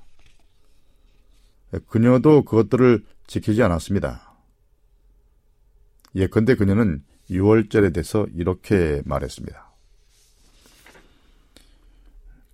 그녀도 1.89 2.45
그것들을 2.45 3.05
지키지 3.27 3.63
않았습니다. 3.63 4.35
예컨대 6.15 6.55
그녀는 6.55 7.03
6월절에 7.31 7.95
대해서 7.95 8.27
이렇게 8.35 9.03
말했습니다. 9.05 9.73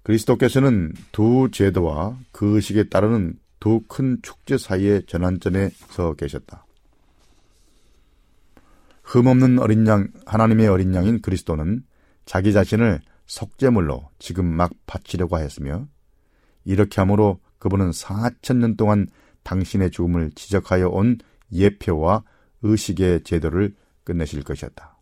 그리스도께서는 0.05 0.95
두 1.13 1.51
제도와 1.53 2.19
그 2.33 2.57
의식에 2.57 2.89
따르는 2.89 3.39
두 3.61 3.83
큰 3.89 4.19
축제 4.23 4.57
사이의 4.57 5.05
전환점에 5.07 5.71
서 5.91 6.15
계셨다. 6.15 6.65
흠없는 9.03 9.59
어린 9.59 9.87
양, 9.87 10.09
하나님의 10.27 10.69
어린 10.69 10.95
양인 10.95 11.21
그리스도는 11.21 11.83
자기 12.25 12.53
자신을 12.53 13.01
속죄물로 13.29 14.11
지금 14.19 14.47
막 14.47 14.73
바치려고 14.87 15.37
하였으며 15.37 15.87
이렇게 16.65 17.01
함으로 17.01 17.41
그분은 17.59 17.91
4천 17.91 18.57
년 18.57 18.77
동안 18.77 19.07
당신의 19.45 19.91
죽음을 19.91 20.33
지적하여 20.33 20.89
온 20.89 21.19
예표와 21.53 22.25
의식의 22.63 23.23
제도를 23.23 23.75
끝내실 24.05 24.43
것이었다. 24.43 24.99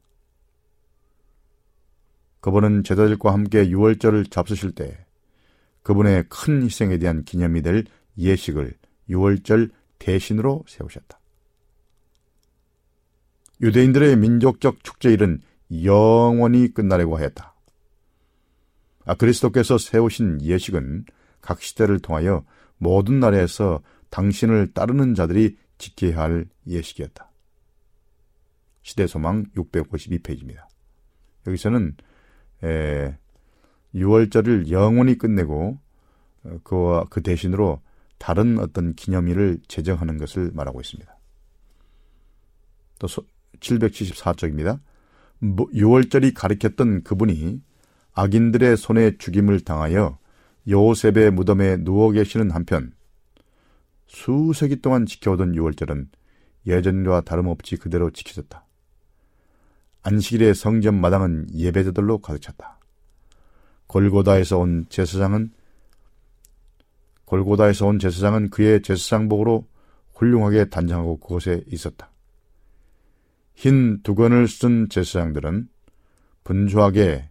그분은 2.41 2.85
제자들과 2.85 3.33
함께 3.33 3.69
유월절을 3.69 4.27
잡수실 4.27 4.73
때 4.73 5.05
그분의 5.83 6.27
큰 6.29 6.63
희생에 6.63 6.99
대한 6.99 7.25
기념이 7.25 7.63
될 7.63 7.85
예식을 8.19 8.75
유월절 9.09 9.71
대신으로 9.99 10.65
세우셨다. 10.69 11.19
유대인들의 13.61 14.17
민족적 14.17 14.85
축제일은 14.85 15.41
영원히 15.85 16.73
끝나려고 16.73 17.17
하였다. 17.17 17.56
아, 19.07 19.15
그리스도께서 19.15 19.79
세우신 19.79 20.43
예식은 20.43 21.07
각 21.41 21.63
시대를 21.63 22.01
통하여 22.01 22.45
모든 22.77 23.21
나라에서 23.21 23.81
당신을 24.11 24.73
따르는 24.75 25.15
자들이 25.15 25.57
지켜야 25.79 26.21
할 26.21 26.47
예식이었다. 26.67 27.31
시대 28.83 29.07
소망 29.07 29.47
652페이지입니다. 29.57 30.67
여기서는 31.47 31.97
에, 32.65 33.17
6월절을 33.95 34.71
영원히 34.71 35.17
끝내고 35.17 35.79
어, 36.45 36.59
그와 36.65 37.05
그 37.09 37.23
대신으로 37.23 37.81
다른 38.19 38.59
어떤 38.59 38.95
기념일을 38.95 39.61
제정하는 39.69 40.19
것을 40.19 40.51
말하고 40.53 40.81
있습니다. 40.81 41.17
또 42.99 43.07
774쪽입니다. 43.61 44.81
6월절이 45.43 46.33
가리켰던 46.35 47.05
그분이 47.05 47.61
악인들의 48.17 48.79
손에 48.79 49.19
죽임을 49.19 49.61
당하여 49.61 50.19
요셉의 50.69 51.31
무덤에 51.33 51.77
누워 51.77 52.11
계시는 52.11 52.51
한편 52.51 52.93
수세기 54.07 54.81
동안 54.81 55.05
지켜오던 55.05 55.53
6월절은 55.53 56.09
예전과 56.67 57.21
다름없이 57.21 57.77
그대로 57.77 58.11
지켜졌다. 58.11 58.65
안식일의 60.03 60.55
성전 60.55 60.99
마당은 60.99 61.49
예배자들로 61.55 62.19
가득 62.19 62.41
찼다. 62.41 62.79
골고다에서 63.87 64.59
온 64.59 64.87
제사장은 64.89 65.53
골고다에서 67.27 67.87
온 67.87 67.99
제사장은 67.99 68.49
그의 68.49 68.83
제사장복으로 68.83 69.67
훌륭하게 70.15 70.71
단장하고 70.71 71.19
그곳에 71.19 71.63
있었다. 71.67 72.11
흰 73.55 74.03
두건을 74.03 74.49
쓴 74.49 74.89
제사장들은 74.89 75.69
분주하게 76.45 77.29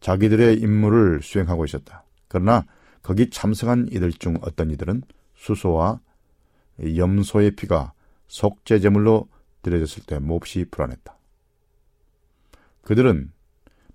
자기들의 0.00 0.58
임무를 0.60 1.20
수행하고 1.22 1.64
있었다. 1.64 2.04
그러나 2.28 2.64
거기 3.02 3.30
참석한 3.30 3.88
이들 3.90 4.12
중 4.12 4.36
어떤 4.42 4.70
이들은 4.70 5.02
수소와 5.34 6.00
염소의 6.96 7.52
피가 7.52 7.92
속죄제물로 8.28 9.28
드려졌을 9.62 10.04
때 10.04 10.18
몹시 10.18 10.64
불안했다. 10.70 11.16
그들은 12.82 13.32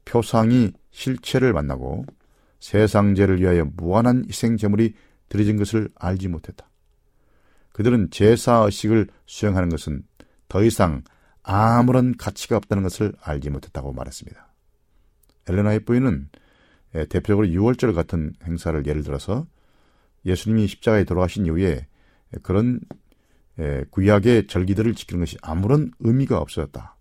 표상이 0.05 0.71
실체를 0.91 1.53
만나고 1.53 2.05
세상죄를 2.59 3.41
위하여 3.41 3.65
무한한 3.75 4.25
희생제물이 4.27 4.93
드려진 5.29 5.57
것을 5.57 5.89
알지 5.95 6.27
못했다. 6.27 6.69
그들은 7.73 8.09
제사의식을 8.11 9.07
수행하는 9.25 9.69
것은 9.69 10.03
더 10.47 10.63
이상 10.63 11.03
아무런 11.41 12.15
가치가 12.15 12.55
없다는 12.57 12.83
것을 12.83 13.13
알지 13.21 13.49
못했다고 13.49 13.93
말했습니다. 13.93 14.42
엘레나의 15.47 15.81
부인은 15.81 16.29
대표적으로 16.91 17.47
6월절 17.47 17.93
같은 17.95 18.33
행사를 18.45 18.85
예를 18.85 19.03
들어서 19.03 19.47
예수님이 20.25 20.67
십자가에 20.67 21.03
돌아가신 21.03 21.45
이후에 21.45 21.87
그런 22.41 22.79
구약의 23.89 24.47
절기들을 24.47 24.95
지키는 24.95 25.21
것이 25.21 25.37
아무런 25.41 25.91
의미가 25.99 26.37
없어졌다. 26.37 26.95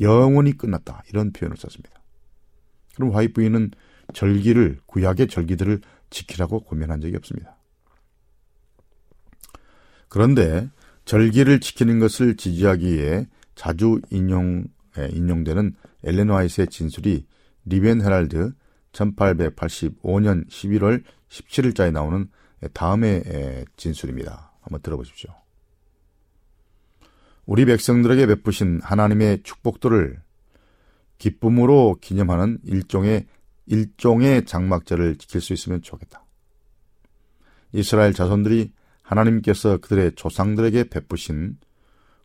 영원히 0.00 0.56
끝났다. 0.56 1.02
이런 1.10 1.32
표현을 1.32 1.56
썼습니다. 1.56 2.00
그럼 2.94 3.14
화이 3.14 3.28
부인은 3.28 3.72
절기를 4.14 4.80
구약의 4.86 5.28
절기들을 5.28 5.80
지키라고 6.10 6.60
고민한 6.60 7.00
적이 7.00 7.16
없습니다. 7.16 7.56
그런데 10.08 10.68
절기를 11.04 11.60
지키는 11.60 11.98
것을 11.98 12.36
지지하기 12.36 12.92
위해 12.92 13.26
자주 13.54 14.00
인용 14.10 14.64
인용되는 14.96 15.74
엘렌 16.04 16.28
와이스의 16.28 16.68
진술이 16.68 17.26
리벤 17.64 18.02
헤랄드 18.02 18.52
1885년 18.92 20.48
11월 20.48 21.02
17일자에 21.28 21.92
나오는 21.92 22.28
다음의 22.72 23.64
진술입니다. 23.76 24.52
한번 24.60 24.82
들어보십시오. 24.82 25.30
우리 27.46 27.64
백성들에게 27.64 28.26
베푸신 28.26 28.80
하나님의 28.82 29.42
축복들을 29.42 30.20
기쁨으로 31.18 31.98
기념하는 32.00 32.58
일종의 32.64 33.26
일종의 33.66 34.46
장막절을 34.46 35.16
지킬 35.16 35.40
수 35.40 35.52
있으면 35.52 35.82
좋겠다. 35.82 36.24
이스라엘 37.72 38.12
자손들이 38.12 38.72
하나님께서 39.02 39.78
그들의 39.78 40.14
조상들에게 40.16 40.84
베푸신 40.84 41.58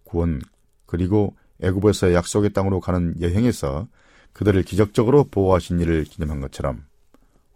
구원 0.04 0.42
그리고 0.86 1.36
애굽에서 1.62 2.14
약속의 2.14 2.54
땅으로 2.54 2.80
가는 2.80 3.16
여행에서 3.22 3.88
그들을 4.36 4.64
기적적으로 4.64 5.24
보호하신 5.24 5.80
일을 5.80 6.04
기념한 6.04 6.42
것처럼 6.42 6.84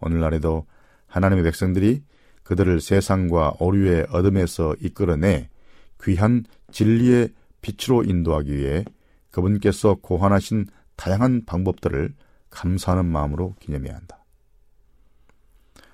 오늘날에도 0.00 0.66
하나님의 1.06 1.44
백성들이 1.44 2.02
그들을 2.42 2.80
세상과 2.80 3.56
오류의 3.60 4.06
어둠에서 4.10 4.74
이끌어내 4.80 5.50
귀한 6.02 6.44
진리의 6.72 7.34
빛으로 7.60 8.02
인도하기 8.02 8.56
위해 8.56 8.84
그분께서 9.30 9.96
고안하신 10.00 10.66
다양한 10.96 11.44
방법들을 11.44 12.14
감사하는 12.48 13.04
마음으로 13.04 13.54
기념해야 13.60 13.94
한다. 13.94 14.24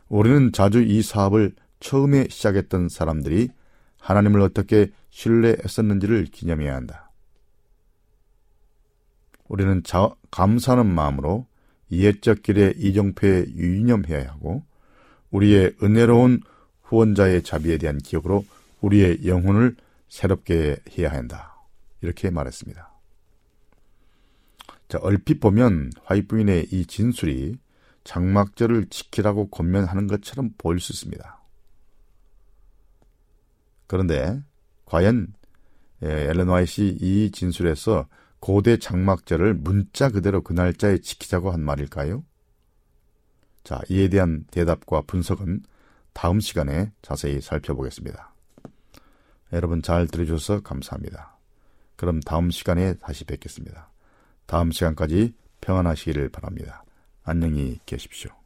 우리는 0.08 0.52
자주 0.52 0.82
이 0.82 1.02
사업을 1.02 1.52
처음에 1.80 2.28
시작했던 2.30 2.88
사람들이 2.88 3.48
하나님을 3.98 4.40
어떻게 4.40 4.92
신뢰했었는지를 5.10 6.26
기념해야 6.26 6.76
한다. 6.76 7.05
우리는 9.48 9.82
자, 9.82 10.10
감사하는 10.30 10.86
마음으로 10.86 11.46
옛적 11.90 12.42
길의 12.42 12.74
이정표에 12.78 13.46
유념해야 13.54 14.30
하고 14.30 14.64
우리의 15.30 15.76
은혜로운 15.82 16.40
후원자의 16.82 17.42
자비에 17.42 17.78
대한 17.78 17.98
기억으로 17.98 18.44
우리의 18.80 19.26
영혼을 19.26 19.76
새롭게 20.08 20.76
해야 20.96 21.10
한다. 21.12 21.56
이렇게 22.00 22.30
말했습니다. 22.30 22.90
자, 24.88 24.98
얼핏 25.00 25.40
보면 25.40 25.90
화이 26.04 26.22
부인의 26.26 26.68
이 26.70 26.86
진술이 26.86 27.58
장막절을 28.04 28.86
지키라고 28.88 29.48
권면하는 29.50 30.06
것처럼 30.06 30.50
보일 30.58 30.78
수 30.78 30.92
있습니다. 30.92 31.40
그런데 33.88 34.40
과연 34.84 35.32
예, 36.04 36.08
엘렌 36.08 36.48
화이시 36.48 36.98
이 37.00 37.30
진술에서 37.32 38.06
고대 38.46 38.76
장막절을 38.76 39.54
문자 39.54 40.08
그대로 40.08 40.40
그 40.40 40.52
날짜에 40.52 40.98
지키자고 40.98 41.50
한 41.50 41.60
말일까요? 41.62 42.22
자, 43.64 43.80
이에 43.90 44.06
대한 44.06 44.44
대답과 44.52 45.02
분석은 45.08 45.64
다음 46.12 46.38
시간에 46.38 46.92
자세히 47.02 47.40
살펴보겠습니다. 47.40 48.32
여러분 49.52 49.82
잘 49.82 50.06
들어주셔서 50.06 50.60
감사합니다. 50.60 51.36
그럼 51.96 52.20
다음 52.20 52.52
시간에 52.52 52.94
다시 52.94 53.24
뵙겠습니다. 53.24 53.90
다음 54.46 54.70
시간까지 54.70 55.34
평안하시기를 55.60 56.28
바랍니다. 56.28 56.84
안녕히 57.24 57.80
계십시오. 57.84 58.45